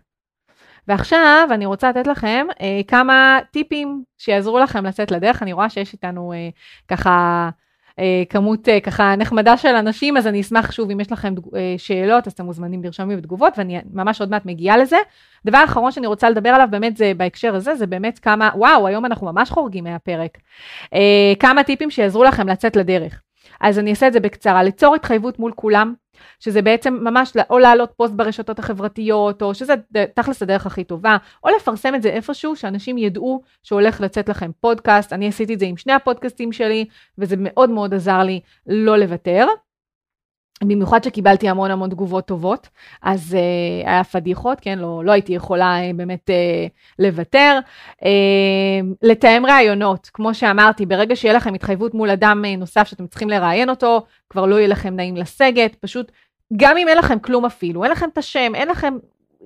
[0.87, 5.43] ועכשיו אני רוצה לתת לכם אה, כמה טיפים שיעזרו לכם לצאת לדרך.
[5.43, 6.49] אני רואה שיש איתנו אה,
[6.87, 7.49] ככה
[7.99, 11.75] אה, כמות אה, ככה נחמדה של אנשים, אז אני אשמח שוב, אם יש לכם אה,
[11.77, 14.97] שאלות, אז אתם מוזמנים לרשום לי בתגובות, ואני ממש עוד מעט מגיעה לזה.
[15.45, 19.05] דבר אחרון שאני רוצה לדבר עליו באמת זה בהקשר הזה, זה באמת כמה, וואו, היום
[19.05, 20.37] אנחנו ממש חורגים מהפרק.
[20.93, 23.21] אה, כמה טיפים שיעזרו לכם לצאת לדרך.
[23.61, 25.93] אז אני אעשה את זה בקצרה, ליצור התחייבות מול כולם,
[26.39, 29.73] שזה בעצם ממש או להעלות פוסט ברשתות החברתיות, או שזה
[30.13, 35.13] תכלס הדרך הכי טובה, או לפרסם את זה איפשהו, שאנשים ידעו שהולך לצאת לכם פודקאסט.
[35.13, 36.85] אני עשיתי את זה עם שני הפודקאסטים שלי,
[37.17, 39.47] וזה מאוד מאוד עזר לי לא לוותר.
[40.63, 42.69] במיוחד שקיבלתי המון המון תגובות טובות,
[43.01, 47.59] אז uh, היה פדיחות, כן, לא, לא הייתי יכולה uh, באמת uh, לוותר.
[48.01, 48.05] Uh,
[49.01, 53.69] לתאם ראיונות, כמו שאמרתי, ברגע שיהיה לכם התחייבות מול אדם uh, נוסף שאתם צריכים לראיין
[53.69, 56.11] אותו, כבר לא יהיה לכם נעים לסגת, פשוט,
[56.57, 58.97] גם אם אין לכם כלום אפילו, אין לכם את השם, אין לכם,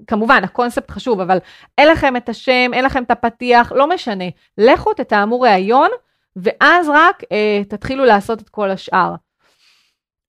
[0.08, 1.38] כמובן, הקונספט חשוב, אבל
[1.78, 4.26] אין לכם את השם, אין לכם את הפתיח, לא משנה.
[4.58, 5.90] לכו תתאמו ראיון,
[6.36, 7.28] ואז רק אה,
[7.70, 9.16] תתחילו לעשות את כל השאר.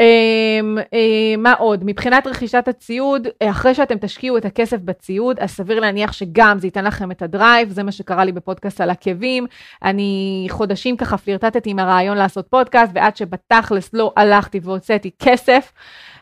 [0.00, 1.84] אמ, אה, מה עוד?
[1.84, 6.84] מבחינת רכישת הציוד, אחרי שאתם תשקיעו את הכסף בציוד, אז סביר להניח שגם זה ייתן
[6.84, 9.46] לכם את ה drive, זה מה שקרה לי בפודקאסט על עקבים.
[9.82, 15.72] אני חודשים ככה פלירטטתי עם הרעיון לעשות פודקאסט, ועד שבתכלס לא הלכתי והוצאתי כסף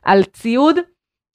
[0.02, 0.76] על ציוד,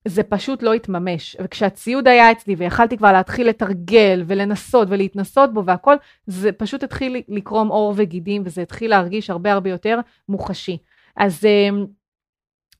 [0.07, 1.35] זה פשוט לא התממש.
[1.41, 5.95] וכשהציוד היה אצלי ויכלתי כבר להתחיל לתרגל ולנסות ולהתנסות בו והכל,
[6.27, 10.77] זה פשוט התחיל לקרום עור וגידים וזה התחיל להרגיש הרבה הרבה יותר מוחשי.
[11.17, 11.85] אז אמ,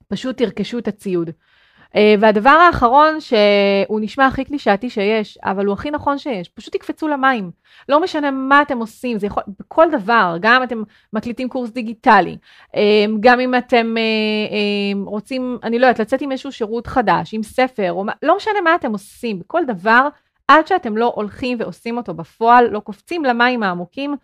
[0.08, 1.30] פשוט תרכשו את הציוד.
[1.30, 7.08] Uh, והדבר האחרון שהוא נשמע הכי קלישאתי שיש, אבל הוא הכי נכון שיש, פשוט תקפצו
[7.08, 7.52] למים.
[7.89, 12.38] לא משנה מה אתם עושים, זה יכול, בכל דבר, גם אם אתם מקליטים קורס דיגיטלי,
[12.68, 12.78] uh,
[13.20, 17.91] גם אם אתם uh, רוצים, אני לא יודעת, לצאת עם איזשהו שירות חדש, עם ספר,
[17.91, 20.08] או לא משנה מה אתם עושים, בכל דבר
[20.48, 24.15] עד שאתם לא הולכים ועושים אותו בפועל, לא קופצים למים העמוקים,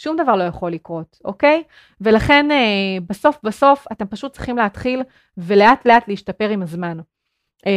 [0.00, 1.62] שום דבר לא יכול לקרות, אוקיי?
[2.00, 2.56] ולכן אה,
[3.06, 5.02] בסוף בסוף אתם פשוט צריכים להתחיל
[5.36, 6.98] ולאט לאט להשתפר עם הזמן.
[7.66, 7.72] אה,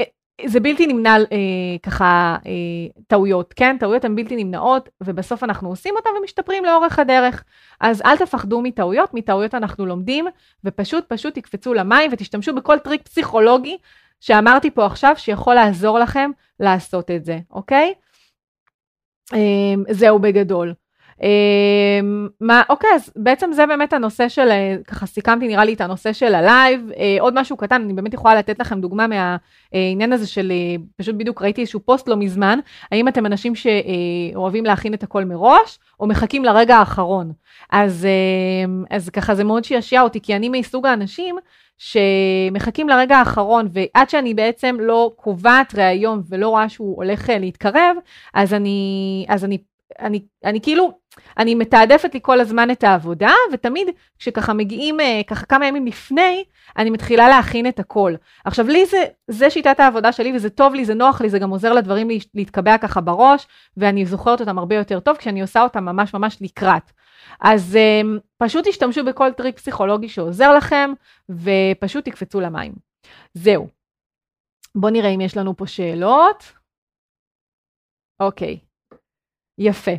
[0.00, 0.04] אה
[0.46, 3.76] זה בלתי נמנע אה, ככה אה, טעויות, כן?
[3.80, 7.44] טעויות הן בלתי נמנעות, ובסוף אנחנו עושים אותן ומשתפרים לאורך הדרך.
[7.80, 10.26] אז אל תפחדו מטעויות, מטעויות אנחנו לומדים,
[10.64, 13.76] ופשוט פשוט תקפצו למים ותשתמשו בכל טריק פסיכולוגי
[14.20, 17.94] שאמרתי פה עכשיו, שיכול לעזור לכם לעשות את זה, אוקיי?
[19.32, 20.74] אה, זהו בגדול.
[21.22, 25.80] אמ, מה, אוקיי, אז בעצם זה באמת הנושא של, אה, ככה סיכמתי נראה לי את
[25.80, 26.90] הנושא של הלייב.
[26.96, 31.14] אה, עוד משהו קטן, אני באמת יכולה לתת לכם דוגמה מהעניין הזה של, אה, פשוט
[31.14, 32.58] בדיוק ראיתי איזשהו פוסט לא מזמן,
[32.92, 37.32] האם אתם אנשים שאוהבים להכין את הכל מראש, או מחכים לרגע האחרון.
[37.70, 38.06] אז,
[38.90, 41.36] אז ככה זה מאוד שעשע אותי, כי אני מסוג האנשים
[41.78, 47.96] שמחכים לרגע האחרון, ועד שאני בעצם לא קובעת ראיון ולא רואה שהוא הולך להתקרב,
[48.34, 49.58] אז אני, אז אני
[49.98, 50.98] אני, אני כאילו,
[51.38, 56.44] אני מתעדפת לי כל הזמן את העבודה, ותמיד כשככה מגיעים אה, ככה כמה ימים לפני,
[56.76, 58.14] אני מתחילה להכין את הכל.
[58.44, 61.50] עכשיו לי זה, זה שיטת העבודה שלי וזה טוב לי, זה נוח לי, זה גם
[61.50, 63.46] עוזר לדברים להתקבע ככה בראש,
[63.76, 66.92] ואני זוכרת אותם הרבה יותר טוב כשאני עושה אותם ממש ממש לקראת.
[67.40, 68.00] אז אה,
[68.38, 70.90] פשוט תשתמשו בכל טריק פסיכולוגי שעוזר לכם,
[71.30, 72.72] ופשוט תקפצו למים.
[73.34, 73.68] זהו.
[74.74, 76.52] בואו נראה אם יש לנו פה שאלות.
[78.20, 78.67] אוקיי.
[79.58, 79.92] יפה.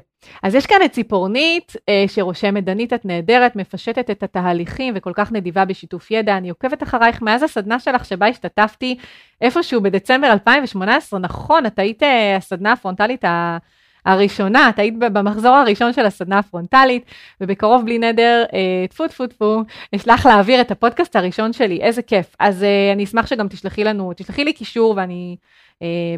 [0.43, 5.31] אז יש כאן את ציפורנית אה, שרושמת, דנית את נהדרת, מפשטת את התהליכים וכל כך
[5.31, 6.37] נדיבה בשיתוף ידע.
[6.37, 8.97] אני עוקבת אחרייך מאז הסדנה שלך שבה השתתפתי
[9.41, 13.57] איפשהו בדצמבר 2018, נכון, את היית אה, הסדנה הפרונטלית ה...
[14.05, 17.05] הראשונה, את היית במחזור הראשון של הסדנה הפרונטלית,
[17.41, 19.63] ובקרוב בלי נדר, אה, טפו טפו טפו,
[19.95, 22.35] אשלח להעביר את הפודקאסט הראשון שלי, איזה כיף.
[22.39, 25.37] אז אה, אני אשמח שגם תשלחי לנו, תשלחי לי קישור ואני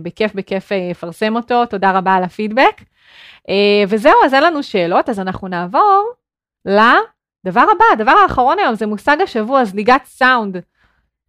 [0.01, 2.81] בכיף בכיף אה, אפרסם אותו, תודה רבה על הפידבק.
[3.49, 6.11] אה, וזהו, אז אין לנו שאלות, אז אנחנו נעבור
[6.65, 10.57] לדבר הבא, הדבר האחרון היום זה מושג השבוע, זליגת סאונד.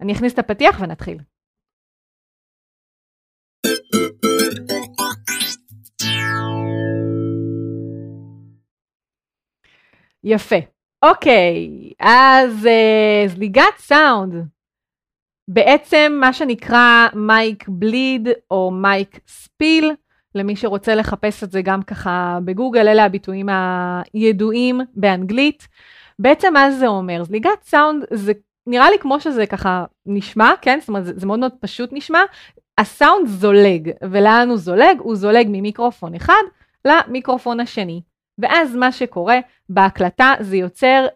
[0.00, 1.18] אני אכניס את הפתיח ונתחיל.
[10.24, 10.56] יפה.
[11.02, 11.68] אוקיי,
[12.00, 14.34] אז uh, זליגת סאונד.
[15.48, 19.92] בעצם מה שנקרא מייק בליד או מייק ספיל,
[20.34, 23.48] למי שרוצה לחפש את זה גם ככה בגוגל, אלה הביטויים
[24.14, 25.68] הידועים באנגלית.
[26.18, 27.24] בעצם מה זה אומר?
[27.24, 28.32] זליגת סאונד זה
[28.66, 30.78] נראה לי כמו שזה ככה נשמע, כן?
[30.80, 32.20] זאת אומרת, זה, זה מאוד מאוד פשוט נשמע.
[32.78, 34.98] הסאונד זולג, ולאן הוא זולג?
[34.98, 36.42] הוא זולג ממיקרופון אחד
[36.84, 38.02] למיקרופון השני.
[38.38, 41.06] ואז מה שקורה בהקלטה זה יוצר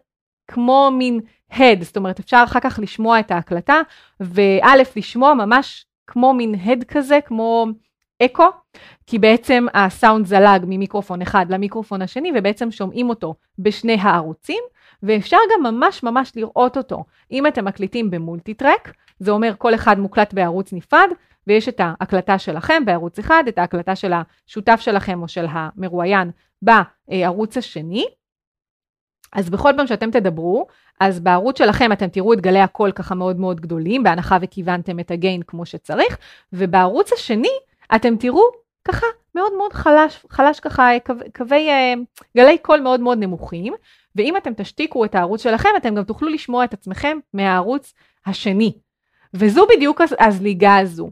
[0.47, 1.19] כמו מין
[1.51, 3.81] הד, זאת אומרת אפשר אחר כך לשמוע את ההקלטה,
[4.19, 7.65] וא' לשמוע ממש כמו מין הד כזה, כמו
[8.25, 8.47] אקו,
[9.07, 14.63] כי בעצם הסאונד זלג ממיקרופון אחד למיקרופון השני ובעצם שומעים אותו בשני הערוצים,
[15.03, 17.03] ואפשר גם ממש ממש לראות אותו.
[17.31, 21.09] אם אתם מקליטים במולטי טרק, זה אומר כל אחד מוקלט בערוץ נפרד,
[21.47, 26.31] ויש את ההקלטה שלכם בערוץ אחד, את ההקלטה של השותף שלכם או של המרואיין
[26.61, 28.05] בערוץ השני.
[29.33, 30.67] אז בכל פעם שאתם תדברו,
[30.99, 35.11] אז בערוץ שלכם אתם תראו את גלי הקול ככה מאוד מאוד גדולים, בהנחה וכיוונתם את
[35.11, 36.17] הגיין כמו שצריך,
[36.53, 37.51] ובערוץ השני
[37.95, 38.43] אתם תראו
[38.87, 41.93] ככה מאוד מאוד חלש, חלש ככה קווי, קווי אה,
[42.37, 43.73] גלי קול מאוד מאוד נמוכים,
[44.15, 47.93] ואם אתם תשתיקו את הערוץ שלכם, אתם גם תוכלו לשמוע את עצמכם מהערוץ
[48.25, 48.73] השני.
[49.33, 51.09] וזו בדיוק הזליגה הזו.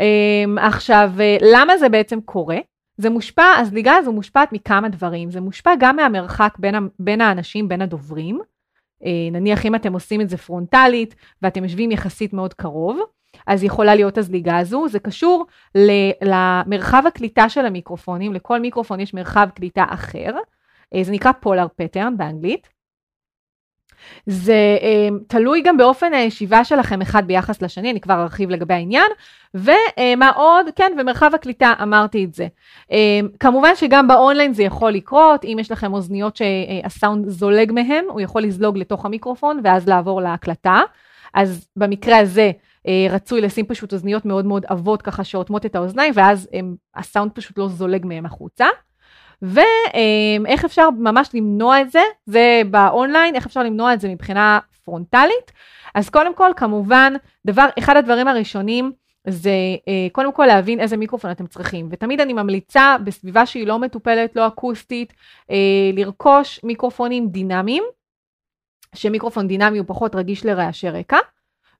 [0.00, 2.58] אמ, עכשיו, אה, למה זה בעצם קורה?
[2.96, 5.30] זה מושפע, הזליגה הזו מושפעת מכמה דברים.
[5.30, 8.40] זה מושפע גם מהמרחק בין, בין האנשים, בין הדוברים.
[9.04, 13.00] אה, נניח אם אתם עושים את זה פרונטלית ואתם יושבים יחסית מאוד קרוב,
[13.46, 14.88] אז יכולה להיות הזליגה הזו.
[14.88, 15.46] זה קשור
[16.22, 20.30] למרחב הקליטה של המיקרופונים, לכל מיקרופון יש מרחב קליטה אחר,
[20.94, 22.68] אה, זה נקרא פולר פטרן באנגלית.
[24.26, 29.10] זה um, תלוי גם באופן הישיבה שלכם אחד ביחס לשני, אני כבר ארחיב לגבי העניין.
[29.54, 30.66] ומה uh, עוד?
[30.76, 32.46] כן, ומרחב הקליטה, אמרתי את זה.
[32.88, 32.92] Um,
[33.40, 38.42] כמובן שגם באונליין זה יכול לקרות, אם יש לכם אוזניות שהסאונד זולג מהם, הוא יכול
[38.42, 40.80] לזלוג לתוך המיקרופון ואז לעבור להקלטה.
[41.34, 42.50] אז במקרה הזה,
[42.88, 47.32] אה, רצוי לשים פשוט אוזניות מאוד מאוד עבות ככה שאוטמות את האוזניים, ואז הם, הסאונד
[47.32, 48.66] פשוט לא זולג מהם החוצה.
[49.42, 55.52] ואיך אפשר ממש למנוע את זה, זה באונליין, איך אפשר למנוע את זה מבחינה פרונטלית.
[55.94, 57.12] אז קודם כל, כמובן,
[57.46, 58.92] דבר, אחד הדברים הראשונים
[59.26, 59.50] זה
[59.88, 61.88] אה, קודם כל להבין איזה מיקרופון אתם צריכים.
[61.90, 65.12] ותמיד אני ממליצה בסביבה שהיא לא מטופלת, לא אקוסטית,
[65.50, 65.56] אה,
[65.92, 67.82] לרכוש מיקרופונים דינמיים,
[68.94, 71.18] שמיקרופון דינמי הוא פחות רגיש לרעשי רקע.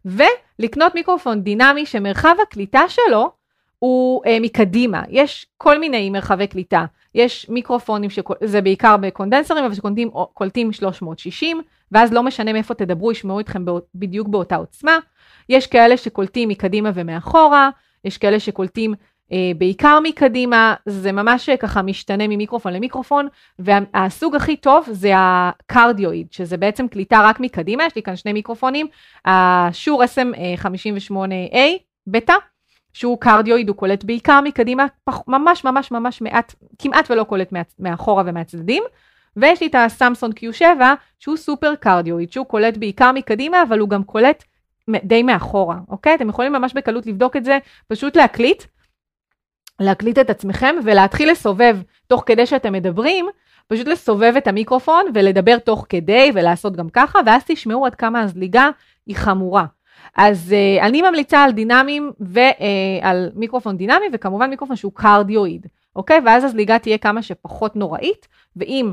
[0.04, 3.30] ולקנות מיקרופון דינמי שמרחב הקליטה שלו
[3.78, 6.84] הוא אה, מקדימה, יש כל מיני מרחבי קליטה,
[7.14, 11.60] יש מיקרופונים, שזה בעיקר בקונדנסרים, אבל שקולטים 360,
[11.92, 14.98] ואז לא משנה מאיפה תדברו, ישמעו אתכם בדיוק באותה עוצמה.
[15.48, 17.70] יש כאלה שקולטים מקדימה ומאחורה,
[18.04, 18.94] יש כאלה שקולטים
[19.32, 26.56] אה, בעיקר מקדימה, זה ממש ככה משתנה ממיקרופון למיקרופון, והסוג הכי טוב זה הקרדיואיד, שזה
[26.56, 28.86] בעצם קליטה רק מקדימה, יש לי כאן שני מיקרופונים,
[29.24, 31.56] ה Shure SM58A,
[32.06, 32.34] Beta,
[32.92, 34.86] שהוא קרדיואיד, הוא קולט בעיקר מקדימה,
[35.28, 38.82] ממש ממש ממש מעט, כמעט ולא קולט מאחורה ומהצדדים.
[39.36, 40.62] ויש לי את ה Samson Q7,
[41.18, 44.44] שהוא סופר קרדיואיד, שהוא קולט בעיקר מקדימה, אבל הוא גם קולט
[45.04, 46.14] די מאחורה, אוקיי?
[46.14, 48.64] אתם יכולים ממש בקלות לבדוק את זה, פשוט להקליט,
[49.80, 53.26] להקליט את עצמכם ולהתחיל לסובב תוך כדי שאתם מדברים,
[53.68, 58.68] פשוט לסובב את המיקרופון ולדבר תוך כדי ולעשות גם ככה, ואז תשמעו עד כמה הזליגה
[59.06, 59.64] היא חמורה.
[60.16, 66.20] אז uh, אני ממליצה על דינאמיים ועל uh, מיקרופון דינמי, וכמובן מיקרופון שהוא קרדיואיד, אוקיי?
[66.24, 68.92] ואז הזליגה תהיה כמה שפחות נוראית, ואם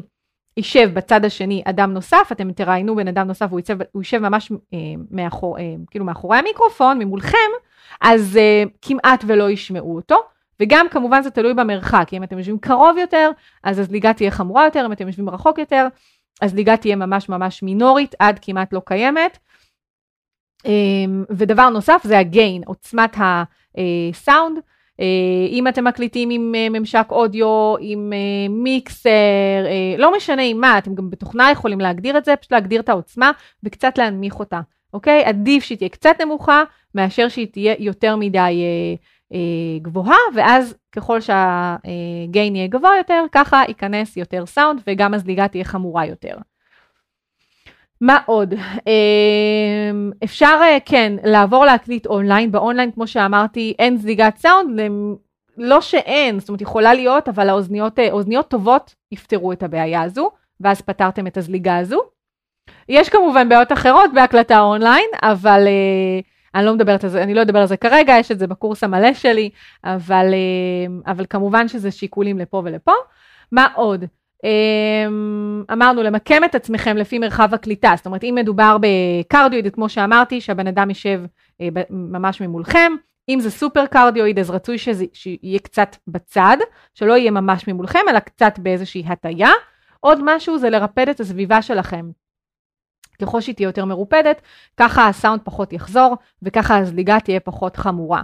[0.57, 4.51] יישב בצד השני אדם נוסף, אתם תראיינו בן אדם נוסף, הוא יישב, הוא יישב ממש
[4.51, 4.76] uh,
[5.12, 7.38] מאחור, uh, כאילו מאחורי המיקרופון, ממולכם,
[8.01, 10.16] אז uh, כמעט ולא ישמעו אותו.
[10.60, 13.32] וגם כמובן זה תלוי במרחק, אם אתם יושבים קרוב יותר,
[13.64, 15.88] אז הזליגה תהיה חמורה יותר, אם אתם יושבים רחוק יותר,
[16.41, 19.38] הזליגה תהיה ממש ממש מינורית, עד כמעט לא קיימת.
[20.66, 24.60] אמ, ודבר נוסף זה הגיין, עוצמת הסאונד.
[24.99, 29.10] אה, אם אתם מקליטים עם אה, ממשק אודיו, עם אה, מיקסר,
[29.97, 33.32] לא משנה עם מה, אתם גם בתוכנה יכולים להגדיר את זה, פשוט להגדיר את העוצמה
[33.64, 34.60] וקצת להנמיך אותה,
[34.93, 35.24] אוקיי?
[35.26, 36.64] עדיף שהיא תהיה קצת נמוכה,
[36.95, 38.64] מאשר שהיא תהיה יותר מדי
[39.82, 46.05] גבוהה, ואז ככל שהגיין יהיה גבוה יותר, ככה ייכנס יותר סאונד וגם הזליגה תהיה חמורה
[46.05, 46.36] יותר.
[48.02, 48.54] מה עוד?
[48.88, 54.80] אמ, אפשר אה, כן לעבור להקליט אונליין, באונליין כמו שאמרתי אין זליגת סאונד,
[55.58, 60.82] לא שאין, זאת אומרת יכולה להיות, אבל האוזניות אה, טובות יפתרו את הבעיה הזו, ואז
[60.82, 62.00] פתרתם את הזליגה הזו.
[62.89, 66.26] יש כמובן בעיות אחרות בהקלטה אונליין, אבל אה,
[66.56, 68.84] אני לא מדברת על זה, אני לא אדבר על זה כרגע, יש את זה בקורס
[68.84, 69.50] המלא שלי,
[69.84, 70.26] אבל,
[71.06, 72.91] אבל כמובן שזה שיקולים לפה ולפה.
[73.52, 74.06] מה עוד?
[74.43, 80.41] אמ, אמרנו למקם את עצמכם לפי מרחב הקליטה, זאת אומרת אם מדובר בקרדיואיד, כמו שאמרתי,
[80.41, 81.21] שהבן אדם יישב
[81.61, 82.91] אה, ממש ממולכם,
[83.29, 86.57] אם זה סופר קרדיואיד אז רצוי שזה שיהיה קצת בצד,
[86.93, 89.49] שלא יהיה ממש ממולכם, אלא קצת באיזושהי הטיה.
[89.99, 92.09] עוד משהו זה לרפד את הסביבה שלכם.
[93.21, 94.41] ככל שהיא תהיה יותר מרופדת,
[94.77, 98.21] ככה הסאונד פחות יחזור, וככה הזליגה תהיה פחות חמורה.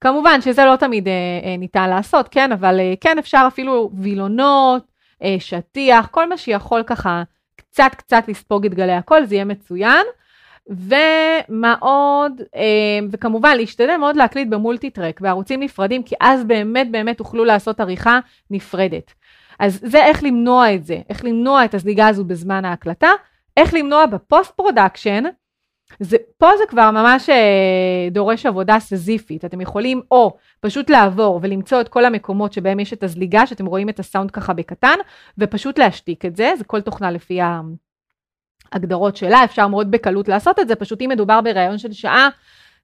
[0.00, 1.12] כמובן שזה לא תמיד אה,
[1.44, 4.93] אה, ניתן לעשות, כן, אבל אה, כן אפשר אפילו וילונות,
[5.38, 7.22] שטיח, כל מה שיכול ככה
[7.56, 10.06] קצת קצת לספוג את גלי הקול, זה יהיה מצוין.
[10.66, 17.18] ומה עוד, אה, וכמובן להשתדל מאוד להקליט ב multi-track בערוצים נפרדים, כי אז באמת באמת
[17.18, 18.18] תוכלו לעשות עריכה
[18.50, 19.14] נפרדת.
[19.58, 23.08] אז זה איך למנוע את זה, איך למנוע את הזליגה הזו בזמן ההקלטה,
[23.56, 25.24] איך למנוע ב post production,
[26.00, 31.80] זה, פה זה כבר ממש אה, דורש עבודה סזיפית, אתם יכולים או פשוט לעבור ולמצוא
[31.80, 34.98] את כל המקומות שבהם יש את הזליגה, שאתם רואים את הסאונד ככה בקטן,
[35.38, 37.38] ופשוט להשתיק את זה, זה כל תוכנה לפי
[38.72, 42.28] ההגדרות שלה, אפשר מאוד בקלות לעשות את זה, פשוט אם מדובר בראיון של שעה,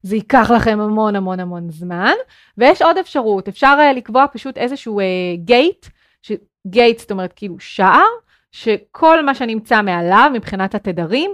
[0.02, 2.14] זה ייקח לכם המון המון המון זמן,
[2.58, 5.00] ויש עוד אפשרות, אפשר אה, לקבוע פשוט איזשהו
[5.34, 5.86] גייט,
[6.30, 6.36] אה,
[6.66, 8.06] גייט זאת אומרת כאילו שער,
[8.52, 11.30] שכל מה שנמצא מעליו מבחינת התדרים,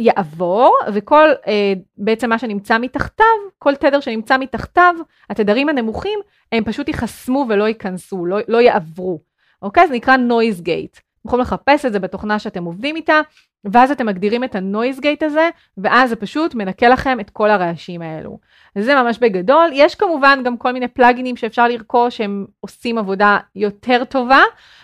[0.00, 3.26] יעבור, וכל אה, בעצם מה שנמצא מתחתיו,
[3.58, 4.94] כל תדר שנמצא מתחתיו,
[5.30, 6.18] התדרים הנמוכים,
[6.52, 9.20] הם פשוט ייחסמו ולא ייכנסו, לא, לא יעברו.
[9.62, 9.88] אוקיי?
[9.88, 11.00] זה נקרא noise gate.
[11.20, 13.20] אתם יכולים לחפש את זה בתוכנה שאתם עובדים איתה,
[13.64, 15.48] ואז אתם מגדירים את ה-noise gate הזה,
[15.78, 18.38] ואז זה פשוט מנקה לכם את כל הרעשים האלו.
[18.78, 19.70] זה ממש בגדול.
[19.72, 24.42] יש כמובן גם כל מיני פלאגינים שאפשר לרכוש, שהם עושים עבודה יותר טובה,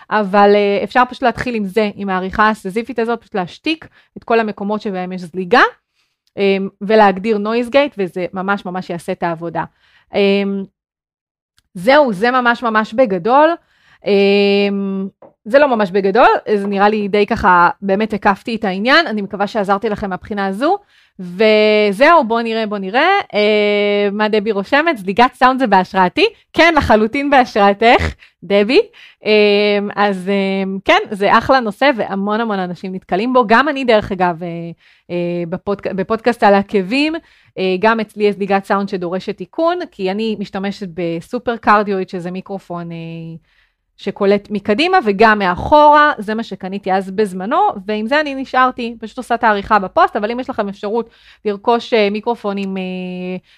[0.09, 4.39] אבל uh, אפשר פשוט להתחיל עם זה, עם העריכה הסזיפית הזאת, פשוט להשתיק את כל
[4.39, 5.61] המקומות שבהם יש זליגה,
[6.29, 9.63] um, ולהגדיר noise gate, וזה ממש ממש יעשה את העבודה.
[10.11, 10.15] Um,
[11.73, 13.49] זהו, זה ממש ממש בגדול.
[14.03, 19.21] Um, זה לא ממש בגדול, זה נראה לי די ככה, באמת הקפתי את העניין, אני
[19.21, 20.77] מקווה שעזרתי לכם מהבחינה הזו.
[21.19, 23.09] וזהו, בוא נראה, בוא נראה.
[23.33, 24.97] אה, מה דבי רושמת?
[24.97, 26.25] זליגת סאונד זה בהשראתי?
[26.53, 28.79] כן, לחלוטין בהשראתך, דבי.
[29.25, 29.31] אה,
[29.95, 33.43] אז אה, כן, זה אחלה נושא והמון המון אנשים נתקלים בו.
[33.47, 34.47] גם אני, דרך אגב, אה,
[35.11, 35.87] אה, בפודק...
[35.87, 37.15] בפודקאסט על עקבים,
[37.57, 42.91] אה, גם אצלי יש זליגת סאונד שדורשת תיקון, כי אני משתמשת בסופר קרדיואיד, שזה מיקרופון...
[42.91, 42.97] אה,
[43.97, 49.35] שקולט מקדימה וגם מאחורה, זה מה שקניתי אז בזמנו, ועם זה אני נשארתי, פשוט עושה
[49.35, 51.09] את העריכה בפוסט, אבל אם יש לכם אפשרות
[51.45, 52.83] לרכוש אה, מיקרופונים, אה,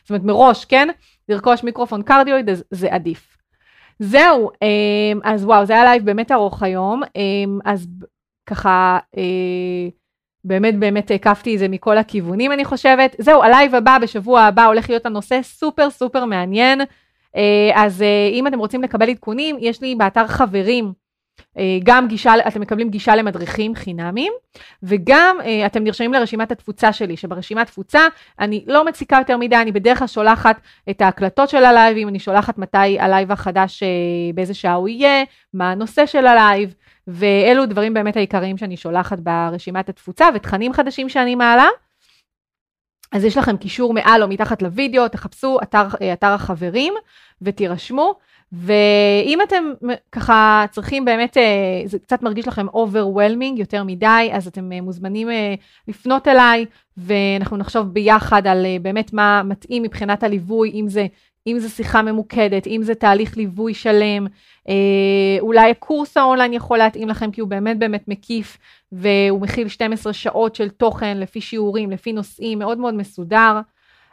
[0.01, 0.87] זאת אומרת מראש, כן?
[1.29, 3.37] לרכוש מיקרופון קרדיואיד, אז זה עדיף.
[3.99, 4.51] זהו,
[5.23, 7.01] אז וואו, זה היה לייב באמת ארוך היום,
[7.65, 7.87] אז
[8.45, 8.99] ככה,
[10.43, 13.15] באמת באמת הקפתי את זה מכל הכיוונים אני חושבת.
[13.19, 16.81] זהו, הלייב הבא בשבוע הבא הולך להיות הנושא סופר סופר מעניין.
[17.73, 20.93] אז אם אתם רוצים לקבל עדכונים, יש לי באתר חברים
[21.57, 24.33] אה, גם גישה, אתם מקבלים גישה למדריכים חינמים,
[24.83, 27.99] וגם אה, אתם נרשמים לרשימת התפוצה שלי, שברשימת תפוצה
[28.39, 32.57] אני לא מציקה יותר מדי, אני בדרך כלל שולחת את ההקלטות של הלייבים, אני שולחת
[32.57, 33.87] מתי הלייב החדש, אה,
[34.33, 35.23] באיזה שעה הוא יהיה,
[35.53, 36.73] מה הנושא של הלייב,
[37.07, 41.67] ואלו דברים באמת העיקריים שאני שולחת ברשימת התפוצה, ותכנים חדשים שאני מעלה.
[43.11, 46.93] אז יש לכם קישור מעל או מתחת לוידאו, תחפשו אתר, אתר החברים
[47.41, 48.15] ותירשמו.
[48.51, 49.63] ואם אתם
[50.11, 55.29] ככה צריכים באמת, אה, זה קצת מרגיש לכם overwhelming יותר מדי, אז אתם אה, מוזמנים
[55.29, 55.53] אה,
[55.87, 56.65] לפנות אליי,
[56.97, 61.07] ואנחנו נחשוב ביחד על באמת מה מתאים מבחינת הליווי, אם זה,
[61.47, 64.27] אם זה שיחה ממוקדת, אם זה תהליך ליווי שלם,
[65.39, 68.57] אולי הקורס האונליין יכול להתאים לכם, כי הוא באמת באמת מקיף,
[68.91, 73.59] והוא מכיל 12 שעות של תוכן לפי שיעורים, לפי נושאים, מאוד מאוד מסודר.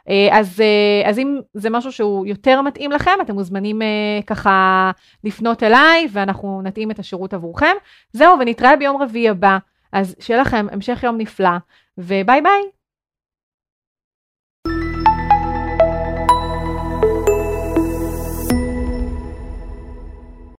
[0.09, 4.91] אה, אז, אה, אז אם זה משהו שהוא יותר מתאים לכם, אתם מוזמנים אה, ככה
[5.23, 7.75] לפנות אליי ואנחנו נתאים את השירות עבורכם.
[8.13, 9.57] זהו, ונתראה ביום רביעי הבא.
[9.91, 11.57] אז שיהיה לכם המשך יום נפלא,
[11.97, 12.76] וביי ביי.